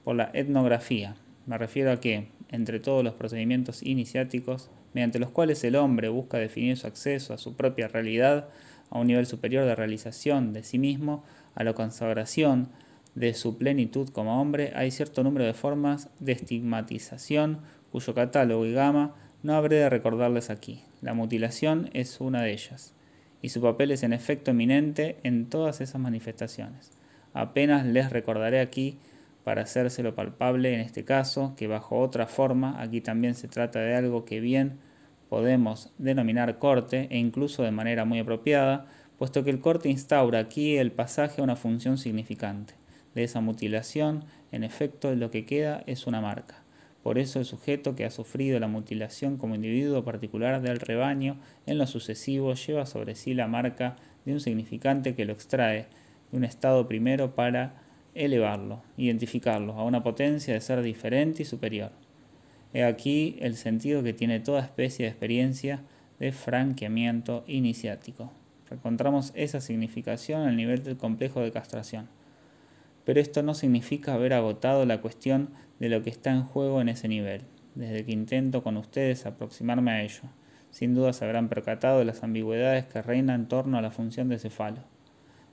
[0.04, 1.16] por la etnografía.
[1.46, 6.38] Me refiero a que, entre todos los procedimientos iniciáticos, mediante los cuales el hombre busca
[6.38, 8.50] definir su acceso a su propia realidad,
[8.90, 11.24] a un nivel superior de realización de sí mismo,
[11.56, 12.70] a la consagración
[13.16, 17.60] de su plenitud como hombre, hay cierto número de formas de estigmatización
[17.92, 20.84] cuyo catálogo y gama no habré de recordarles aquí.
[21.02, 22.94] La mutilación es una de ellas,
[23.42, 26.92] y su papel es en efecto eminente en todas esas manifestaciones.
[27.34, 28.98] Apenas les recordaré aquí
[29.44, 33.96] para hacérselo palpable en este caso, que bajo otra forma, aquí también se trata de
[33.96, 34.80] algo que bien
[35.30, 38.86] podemos denominar corte e incluso de manera muy apropiada,
[39.18, 42.74] puesto que el corte instaura aquí el pasaje a una función significante.
[43.16, 46.64] De esa mutilación, en efecto, lo que queda es una marca.
[47.04, 51.78] Por eso el sujeto que ha sufrido la mutilación como individuo particular del rebaño, en
[51.78, 55.88] lo sucesivo lleva sobre sí la marca de un significante que lo extrae
[56.32, 57.81] de un estado primero para
[58.14, 61.92] elevarlo, identificarlo a una potencia de ser diferente y superior.
[62.74, 65.82] He aquí el sentido que tiene toda especie de experiencia
[66.20, 68.32] de franqueamiento iniciático.
[68.70, 72.08] Encontramos esa significación al nivel del complejo de castración.
[73.04, 76.88] Pero esto no significa haber agotado la cuestión de lo que está en juego en
[76.88, 77.42] ese nivel,
[77.76, 80.22] desde que intento con ustedes aproximarme a ello.
[80.70, 84.30] Sin duda se habrán percatado de las ambigüedades que reinan en torno a la función
[84.30, 84.84] de cefalo.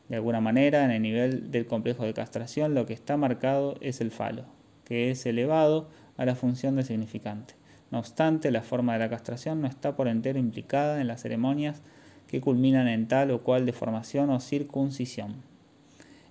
[0.08, 4.00] De alguna manera, en el nivel del complejo de castración, lo que está marcado es
[4.00, 4.44] el falo,
[4.84, 7.54] que es elevado a la función de significante.
[7.90, 11.82] No obstante, la forma de la castración no está por entero implicada en las ceremonias
[12.26, 15.36] que culminan en tal o cual deformación o circuncisión.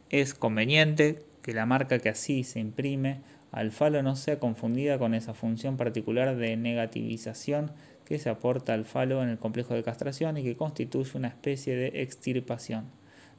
[0.10, 5.14] Es conveniente que la marca que así se imprime al falo no sea confundida con
[5.14, 7.72] esa función particular de negativización
[8.06, 11.76] que se aporta al falo en el complejo de castración y que constituye una especie
[11.76, 12.86] de extirpación.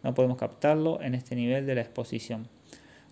[0.03, 2.49] No podemos captarlo en este nivel de la exposición.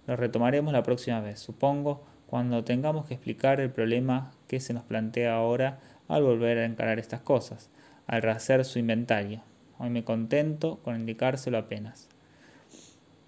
[0.07, 4.85] Lo retomaremos la próxima vez, supongo, cuando tengamos que explicar el problema que se nos
[4.85, 7.71] plantea ahora al volver a encarar estas cosas,
[8.07, 9.43] al rehacer su inventario.
[9.79, 12.09] Hoy me contento con indicárselo apenas.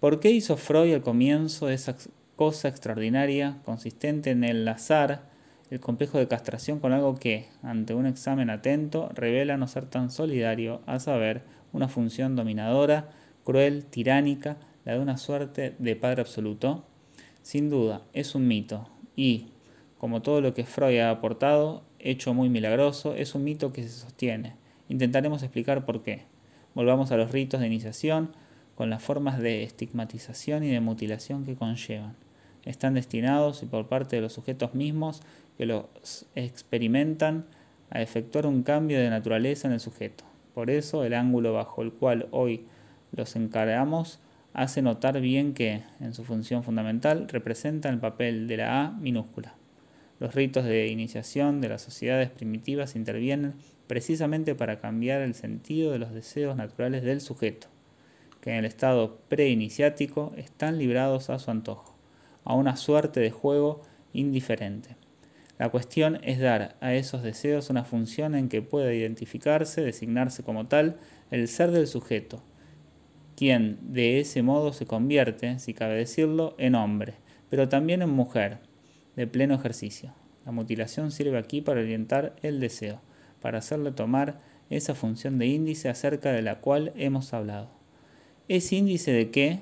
[0.00, 1.96] ¿Por qué hizo Freud al comienzo esa
[2.36, 5.22] cosa extraordinaria consistente en el azar,
[5.70, 10.10] el complejo de castración con algo que, ante un examen atento, revela no ser tan
[10.10, 11.42] solidario, a saber,
[11.72, 13.10] una función dominadora
[13.48, 16.84] cruel, tiránica, la de una suerte de padre absoluto?
[17.40, 19.46] Sin duda, es un mito y,
[19.96, 23.88] como todo lo que Freud ha aportado, hecho muy milagroso, es un mito que se
[23.88, 24.56] sostiene.
[24.90, 26.24] Intentaremos explicar por qué.
[26.74, 28.32] Volvamos a los ritos de iniciación
[28.74, 32.16] con las formas de estigmatización y de mutilación que conllevan.
[32.66, 35.22] Están destinados y por parte de los sujetos mismos
[35.56, 35.86] que los
[36.34, 37.46] experimentan
[37.88, 40.24] a efectuar un cambio de naturaleza en el sujeto.
[40.52, 42.66] Por eso el ángulo bajo el cual hoy
[43.12, 44.20] los encargamos
[44.52, 49.54] hace notar bien que, en su función fundamental, representan el papel de la A minúscula.
[50.20, 53.54] Los ritos de iniciación de las sociedades primitivas intervienen
[53.86, 57.68] precisamente para cambiar el sentido de los deseos naturales del sujeto,
[58.40, 61.96] que en el estado preiniciático están librados a su antojo,
[62.44, 63.82] a una suerte de juego
[64.12, 64.96] indiferente.
[65.58, 70.66] La cuestión es dar a esos deseos una función en que pueda identificarse, designarse como
[70.66, 70.98] tal,
[71.30, 72.42] el ser del sujeto,
[73.38, 77.14] quien de ese modo se convierte, si cabe decirlo, en hombre,
[77.48, 78.58] pero también en mujer,
[79.14, 80.12] de pleno ejercicio.
[80.44, 83.00] La mutilación sirve aquí para orientar el deseo,
[83.40, 87.70] para hacerle tomar esa función de índice acerca de la cual hemos hablado.
[88.48, 89.60] ¿Es índice de qué?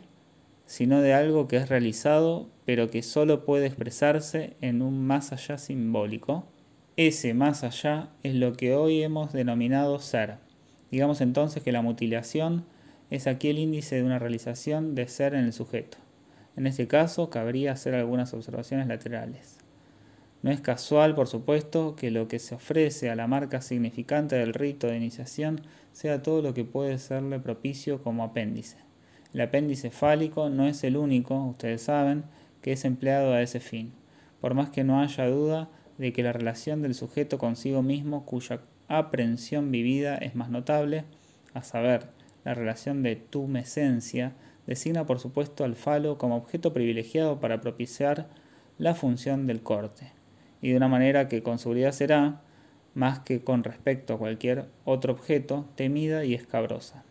[0.65, 5.59] Sino de algo que es realizado, pero que solo puede expresarse en un más allá
[5.59, 6.47] simbólico.
[6.97, 10.39] Ese más allá es lo que hoy hemos denominado ser.
[10.91, 12.65] Digamos entonces que la mutilación
[13.11, 15.99] es aquí el índice de una realización de ser en el sujeto.
[16.57, 19.59] En este caso, cabría hacer algunas observaciones laterales.
[20.43, 24.55] No es casual, por supuesto, que lo que se ofrece a la marca significante del
[24.55, 28.77] rito de iniciación sea todo lo que puede serle propicio como apéndice.
[29.35, 32.25] El apéndice fálico no es el único, ustedes saben,
[32.63, 33.93] que es empleado a ese fin,
[34.41, 38.61] por más que no haya duda de que la relación del sujeto consigo mismo, cuya
[38.89, 41.05] aprehensión vivida es más notable,
[41.55, 42.09] a saber,
[42.47, 44.33] la relación de tumescencia,
[44.69, 48.29] designa por supuesto al falo como objeto privilegiado para propiciar
[48.79, 50.13] la función del corte,
[50.63, 52.43] y de una manera que con seguridad será,
[52.95, 57.03] más que con respecto a cualquier otro objeto, temida y escabrosa.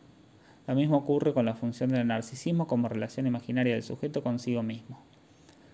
[0.68, 5.04] Lo mismo ocurre con la función del narcisismo como relación imaginaria del sujeto consigo mismo,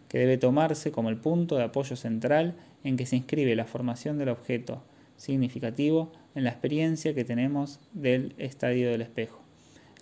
[0.08, 4.18] que debe tomarse como el punto de apoyo central en que se inscribe la formación
[4.18, 4.82] del objeto
[5.18, 9.41] significativo en la experiencia que tenemos del estadio del espejo.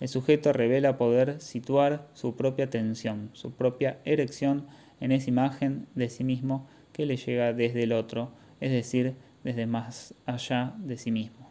[0.00, 4.66] El sujeto revela poder situar su propia tensión, su propia erección
[4.98, 8.30] en esa imagen de sí mismo que le llega desde el otro,
[8.60, 11.50] es decir, desde más allá de sí mismo.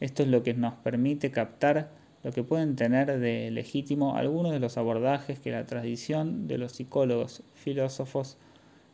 [0.00, 1.90] Esto es lo que nos permite captar
[2.24, 6.72] lo que pueden tener de legítimo algunos de los abordajes que la tradición de los
[6.72, 8.38] psicólogos filósofos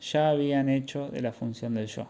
[0.00, 2.06] ya habían hecho de la función del yo.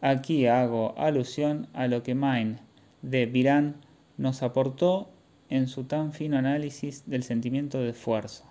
[0.00, 2.60] Aquí hago alusión a lo que Main
[3.02, 3.76] de Virán
[4.16, 5.10] nos aportó
[5.50, 8.44] en su tan fino análisis del sentimiento de esfuerzo.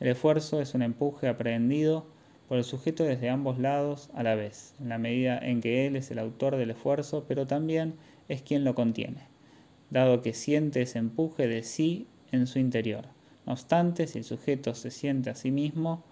[0.00, 2.06] El esfuerzo es un empuje aprehendido
[2.48, 5.96] por el sujeto desde ambos lados a la vez, en la medida en que él
[5.96, 7.94] es el autor del esfuerzo, pero también
[8.28, 9.26] es quien lo contiene,
[9.90, 13.06] dado que siente ese empuje de sí en su interior.
[13.46, 16.04] No obstante, si el sujeto se siente a sí mismo,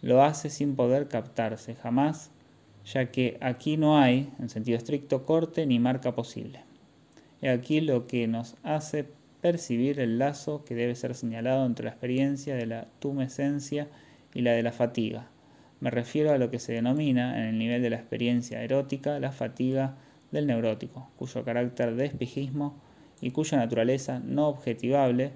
[0.00, 2.30] lo hace sin poder captarse jamás,
[2.84, 6.64] ya que aquí no hay, en sentido estricto, corte ni marca posible.
[7.40, 9.06] Y aquí lo que nos hace
[9.42, 13.88] percibir el lazo que debe ser señalado entre la experiencia de la tumescencia
[14.32, 15.26] y la de la fatiga.
[15.80, 19.32] Me refiero a lo que se denomina, en el nivel de la experiencia erótica, la
[19.32, 19.96] fatiga
[20.30, 22.80] del neurótico, cuyo carácter de espejismo
[23.20, 25.32] y cuya naturaleza no objetivable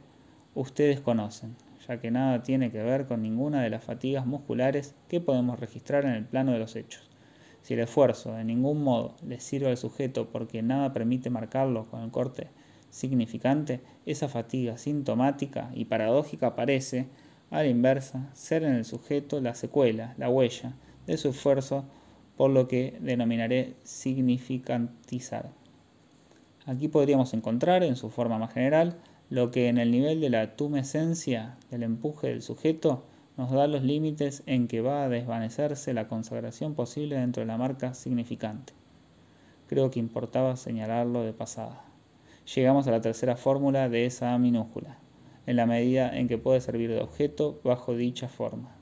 [0.54, 1.56] ustedes conocen,
[1.88, 6.04] ya que nada tiene que ver con ninguna de las fatigas musculares que podemos registrar
[6.04, 7.10] en el plano de los hechos.
[7.62, 12.02] Si el esfuerzo de ningún modo le sirve al sujeto porque nada permite marcarlo con
[12.02, 12.46] el corte
[12.90, 17.08] significante, esa fatiga sintomática y paradójica parece,
[17.50, 20.74] a la inversa, ser en el sujeto la secuela, la huella
[21.06, 21.84] de su esfuerzo,
[22.36, 25.50] por lo que denominaré significantizar.
[26.66, 28.96] Aquí podríamos encontrar, en su forma más general,
[29.30, 33.04] lo que en el nivel de la tumescencia del empuje del sujeto
[33.36, 37.58] nos da los límites en que va a desvanecerse la consagración posible dentro de la
[37.58, 38.72] marca significante.
[39.68, 41.85] Creo que importaba señalarlo de pasada
[42.54, 44.98] llegamos a la tercera fórmula de esa A minúscula,
[45.46, 48.76] en la medida en que puede servir de objeto bajo dicha forma.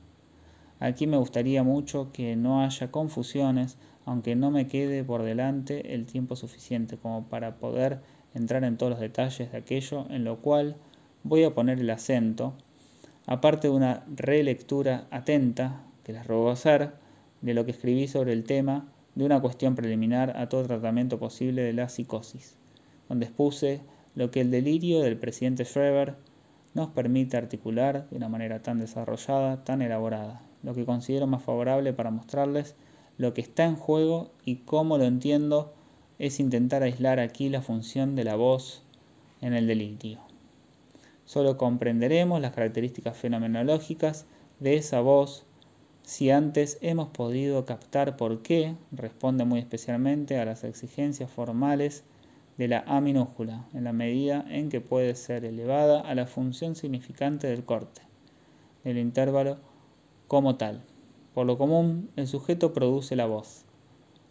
[0.80, 6.04] Aquí me gustaría mucho que no haya confusiones, aunque no me quede por delante el
[6.04, 8.00] tiempo suficiente como para poder
[8.34, 10.76] entrar en todos los detalles de aquello en lo cual
[11.22, 12.52] voy a poner el acento,
[13.26, 16.92] aparte de una relectura atenta, que les ruego hacer,
[17.40, 21.62] de lo que escribí sobre el tema de una cuestión preliminar a todo tratamiento posible
[21.62, 22.58] de la psicosis
[23.08, 23.80] donde expuse
[24.14, 26.14] lo que el delirio del presidente Schreber
[26.74, 31.92] nos permite articular de una manera tan desarrollada, tan elaborada, lo que considero más favorable
[31.92, 32.74] para mostrarles
[33.16, 35.72] lo que está en juego y cómo lo entiendo
[36.18, 38.82] es intentar aislar aquí la función de la voz
[39.40, 40.18] en el delirio.
[41.24, 44.26] Solo comprenderemos las características fenomenológicas
[44.60, 45.44] de esa voz
[46.02, 52.04] si antes hemos podido captar por qué responde muy especialmente a las exigencias formales
[52.56, 56.76] de la A minúscula, en la medida en que puede ser elevada a la función
[56.76, 58.02] significante del corte,
[58.84, 59.58] del intervalo
[60.28, 60.84] como tal.
[61.34, 63.64] Por lo común, el sujeto produce la voz.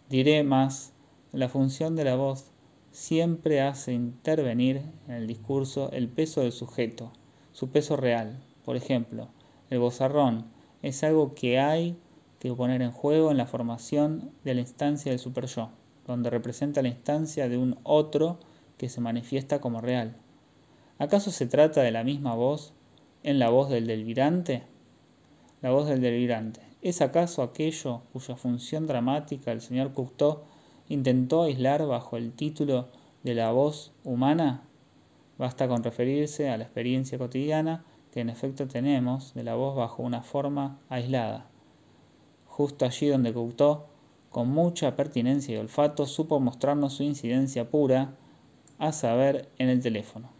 [0.09, 0.93] Diré más,
[1.34, 2.51] la función de la voz
[2.91, 7.11] siempre hace intervenir en el discurso el peso del sujeto,
[7.51, 8.39] su peso real.
[8.63, 9.28] Por ejemplo,
[9.69, 10.45] el bozarrón
[10.82, 11.97] es algo que hay
[12.39, 15.69] que poner en juego en la formación de la instancia del superyo
[16.08, 18.39] donde representa la instancia de un otro
[18.78, 20.16] que se manifiesta como real.
[20.99, 22.74] ¿Acaso se trata de la misma voz
[23.24, 24.64] en la voz del delirante?
[25.62, 30.41] La voz del delirante ¿Es acaso aquello cuya función dramática el señor Cocteau
[30.89, 32.89] intentó aislar bajo el título
[33.24, 34.64] de la voz humana?
[35.38, 40.04] Basta con referirse a la experiencia cotidiana que en efecto tenemos de la voz bajo
[40.04, 41.45] una forma aislada.
[42.47, 43.86] Justo allí donde Cocteau,
[44.34, 48.16] con mucha pertinencia y olfato, supo mostrarnos su incidencia pura,
[48.80, 50.32] a saber, en el teléfono.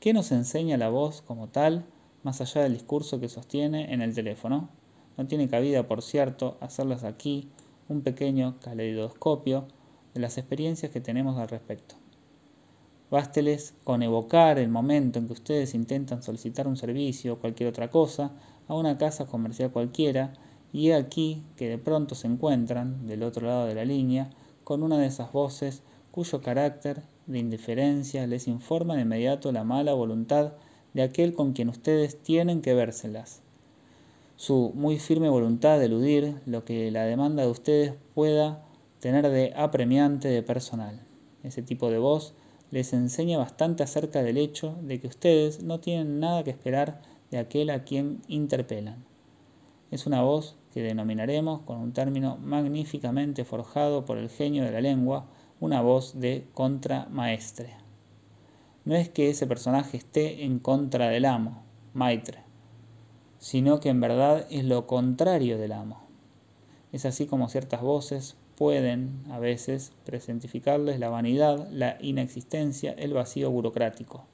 [0.00, 1.84] ¿Qué nos enseña la voz como tal,
[2.22, 4.70] más allá del discurso que sostiene en el teléfono?
[5.18, 7.50] No tiene cabida, por cierto, hacerlas aquí
[7.90, 9.68] un pequeño caleidoscopio
[10.14, 11.96] de las experiencias que tenemos al respecto.
[13.10, 17.90] Básteles con evocar el momento en que ustedes intentan solicitar un servicio o cualquier otra
[17.90, 18.32] cosa
[18.68, 20.32] a una casa comercial cualquiera
[20.72, 24.30] y aquí que de pronto se encuentran del otro lado de la línea
[24.64, 29.94] con una de esas voces cuyo carácter de indiferencia les informa de inmediato la mala
[29.94, 30.52] voluntad
[30.94, 33.40] de aquel con quien ustedes tienen que vérselas.
[34.36, 38.64] Su muy firme voluntad de eludir lo que la demanda de ustedes pueda
[39.00, 41.00] tener de apremiante de personal.
[41.42, 42.34] Ese tipo de voz
[42.70, 47.00] les enseña bastante acerca del hecho de que ustedes no tienen nada que esperar
[47.30, 49.04] de aquel a quien interpelan.
[49.90, 54.82] Es una voz que denominaremos con un término magníficamente forjado por el genio de la
[54.82, 55.26] lengua,
[55.60, 57.74] una voz de contramaestre.
[58.84, 61.62] No es que ese personaje esté en contra del amo,
[61.94, 62.40] maitre,
[63.38, 66.02] sino que en verdad es lo contrario del amo.
[66.92, 73.50] Es así como ciertas voces pueden a veces presentificarles la vanidad, la inexistencia, el vacío
[73.50, 74.24] burocrático.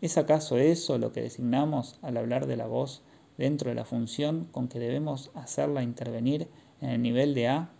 [0.00, 3.02] ¿Es acaso eso lo que designamos al hablar de la voz
[3.40, 6.46] dentro de la función con que debemos hacerla intervenir
[6.80, 7.70] en el nivel de A?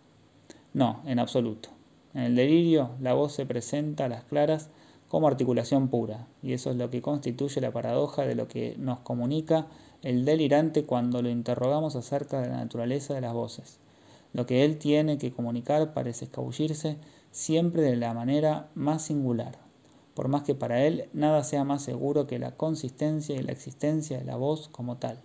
[0.75, 1.69] No, en absoluto.
[2.15, 4.71] En el delirio la voz se presenta a las claras
[5.09, 9.01] como articulación pura, y eso es lo que constituye la paradoja de lo que nos
[9.01, 9.67] comunica
[10.03, 13.79] el delirante cuando lo interrogamos acerca de la naturaleza de las voces.
[14.33, 16.97] Lo que él tiene que comunicar parece escabullirse
[17.33, 19.59] siempre de la manera más singular,
[20.15, 24.19] por más que para él nada sea más seguro que la consistencia y la existencia
[24.19, 25.19] de la voz como tal.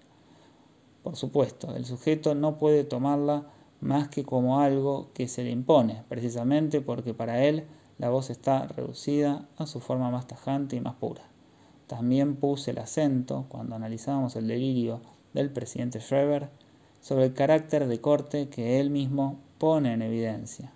[1.06, 3.46] Por supuesto, el sujeto no puede tomarla
[3.80, 7.68] más que como algo que se le impone, precisamente porque para él
[8.00, 11.22] la voz está reducida a su forma más tajante y más pura.
[11.86, 15.00] También puse el acento, cuando analizábamos el delirio
[15.36, 16.50] del presidente Schreber,
[17.02, 20.74] sobre el carácter de corte que él mismo pone en evidencia,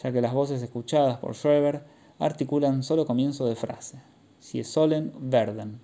[0.00, 1.82] ya que las voces escuchadas por Schreber
[2.20, 4.00] articulan solo comienzo de frase,
[4.38, 5.80] si es solen verden.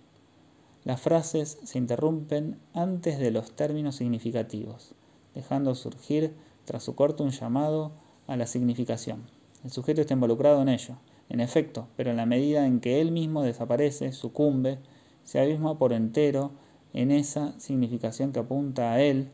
[0.85, 4.95] Las frases se interrumpen antes de los términos significativos,
[5.35, 7.93] dejando surgir tras su corte un llamado
[8.27, 9.23] a la significación.
[9.65, 10.97] El sujeto está involucrado en ello,
[11.29, 14.79] en efecto, pero en la medida en que él mismo desaparece, sucumbe,
[15.25, 16.53] se abisma por entero
[16.93, 19.31] en esa significación que apunta a él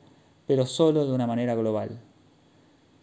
[0.47, 2.01] pero solo de una manera global.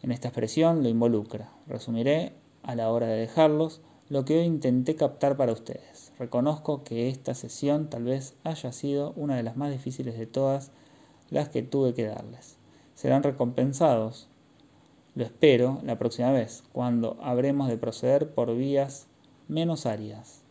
[0.01, 1.51] En esta expresión lo involucra.
[1.67, 2.33] Resumiré,
[2.63, 6.02] a la hora de dejarlos, lo que hoy intenté captar para ustedes.
[6.19, 10.71] Reconozco que esta sesión tal vez haya sido una de las más difíciles de todas
[11.29, 12.57] las que tuve que darles.
[12.93, 14.27] Serán recompensados,
[15.15, 19.07] lo espero, la próxima vez, cuando habremos de proceder por vías
[19.47, 20.41] menos áridas.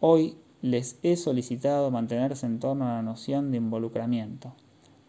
[0.00, 4.52] Hoy les he solicitado mantenerse en torno a la noción de involucramiento.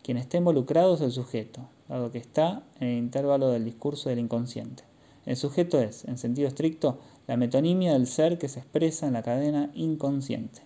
[0.03, 4.19] Quien está involucrado es el sujeto, dado que está en el intervalo del discurso del
[4.19, 4.83] inconsciente.
[5.27, 9.23] El sujeto es, en sentido estricto, la metonimia del ser que se expresa en la
[9.23, 10.61] cadena inconsciente.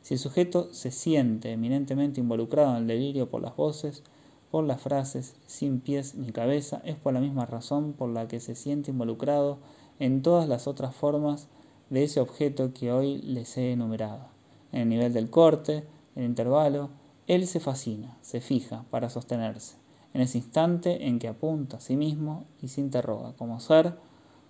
[0.00, 4.02] Si el sujeto se siente eminentemente involucrado en el delirio por las voces,
[4.50, 8.40] por las frases, sin pies ni cabeza, es por la misma razón por la que
[8.40, 9.58] se siente involucrado
[10.00, 11.46] en todas las otras formas
[11.88, 14.26] de ese objeto que hoy les he enumerado,
[14.72, 15.84] en el nivel del corte,
[16.16, 16.90] el intervalo,
[17.28, 19.76] él se fascina, se fija para sostenerse,
[20.14, 23.94] en ese instante en que apunta a sí mismo y se interroga como ser,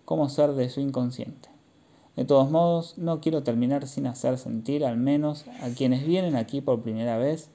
[0.05, 1.49] como ser de su inconsciente.
[2.17, 6.61] De todos modos, no quiero terminar sin hacer sentir al menos a quienes vienen aquí
[6.61, 7.49] por primera vez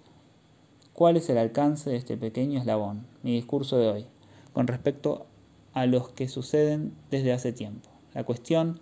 [0.94, 4.06] cuál es el alcance de este pequeño eslabón, mi discurso de hoy,
[4.54, 5.28] con respecto
[5.74, 7.88] a los que suceden desde hace tiempo.
[8.16, 8.80] La cuestión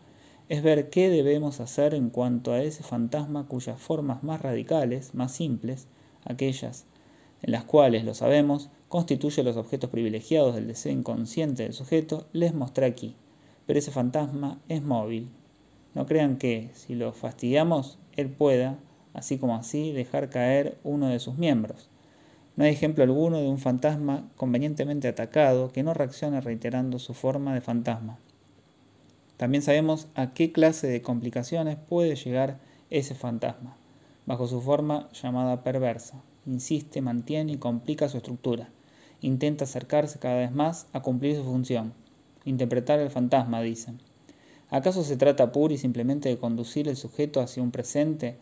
[0.47, 5.33] es ver qué debemos hacer en cuanto a ese fantasma cuyas formas más radicales, más
[5.33, 5.87] simples,
[6.23, 6.85] aquellas
[7.45, 12.55] en las cuales, lo sabemos, constituye los objetos privilegiados del deseo inconsciente del sujeto, les
[12.55, 13.15] mostré aquí.
[13.67, 15.29] Pero ese fantasma es móvil.
[15.93, 18.79] No crean que, si lo fastidiamos, él pueda,
[19.13, 21.91] así como así, dejar caer uno de sus miembros.
[22.55, 27.53] No hay ejemplo alguno de un fantasma convenientemente atacado que no reaccione reiterando su forma
[27.53, 28.17] de fantasma.
[29.37, 32.57] También sabemos a qué clase de complicaciones puede llegar
[32.89, 33.77] ese fantasma
[34.25, 36.23] bajo su forma llamada perversa.
[36.47, 38.69] Insiste, mantiene y complica su estructura.
[39.21, 41.93] intenta acercarse cada vez más a cumplir su función,
[42.43, 43.99] interpretar el fantasma, dicen.
[44.69, 48.37] ¿Acaso se trata pura y simplemente de conducir el sujeto hacia un presente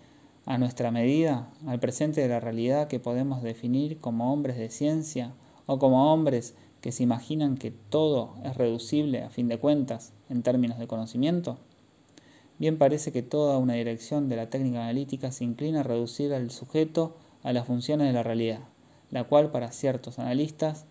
[0.45, 5.33] a nuestra medida, al presente de la realidad que podemos definir como hombres de ciencia
[5.65, 10.43] o como hombres que se imaginan que todo es reducible a fin de cuentas en
[10.43, 11.57] términos de conocimiento?
[12.59, 16.51] Bien parece que toda una dirección de la técnica analítica se inclina a reducir al
[16.51, 18.61] sujeto a las funciones de la realidad,
[19.11, 20.85] la cual para ciertos analistas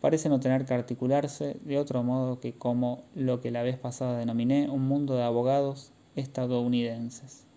[0.00, 4.18] parece no tener que articularse de otro modo que como lo que la vez pasada
[4.18, 7.48] denominé un mundo de abogados estadounidenses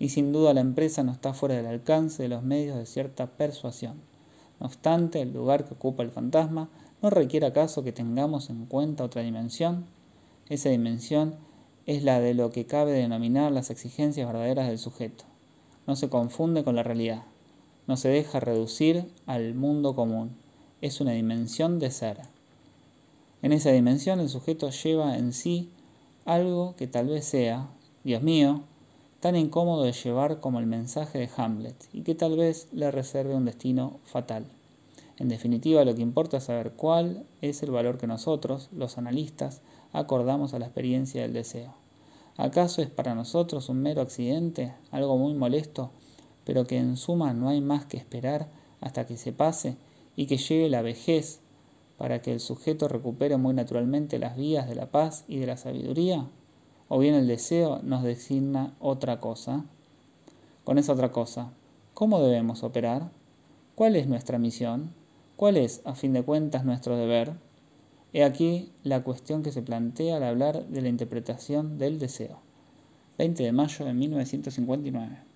[0.00, 3.26] y sin duda la empresa no está fuera del alcance de los medios de cierta
[3.26, 4.00] persuasión.
[4.58, 6.70] No obstante, el lugar que ocupa el fantasma
[7.02, 9.84] no requiere acaso que tengamos en cuenta otra dimensión.
[10.48, 11.36] Esa dimensión
[11.84, 15.24] es la de lo que cabe denominar las exigencias verdaderas del sujeto.
[15.86, 17.24] No se confunde con la realidad,
[17.86, 20.36] no se deja reducir al mundo común,
[20.80, 22.18] es una dimensión de ser.
[23.42, 25.70] En esa dimensión el sujeto lleva en sí
[26.24, 27.68] algo que tal vez sea,
[28.04, 28.62] Dios mío,
[29.20, 33.34] tan incómodo de llevar como el mensaje de Hamlet y que tal vez le reserve
[33.34, 34.46] un destino fatal.
[35.18, 39.60] En definitiva, lo que importa es saber cuál es el valor que nosotros, los analistas,
[39.92, 41.74] acordamos a la experiencia del deseo.
[42.38, 45.90] ¿Acaso es para nosotros un mero accidente, algo muy molesto,
[46.50, 48.48] pero que en suma no hay más que esperar
[48.80, 49.76] hasta que se pase
[50.16, 51.38] y que llegue la vejez
[51.96, 55.56] para que el sujeto recupere muy naturalmente las vías de la paz y de la
[55.56, 56.26] sabiduría?
[56.88, 59.64] o bien el deseo nos designa otra cosa.
[60.64, 61.52] Con esa otra cosa,
[61.94, 63.12] ¿cómo debemos operar?
[63.76, 64.90] ¿Cuál es nuestra misión?
[65.36, 67.34] ¿Cuál es, a fin de cuentas, nuestro deber?
[68.12, 72.40] He aquí la cuestión que se plantea al hablar de la interpretación del deseo.
[73.18, 75.29] 20 de mayo de 1959.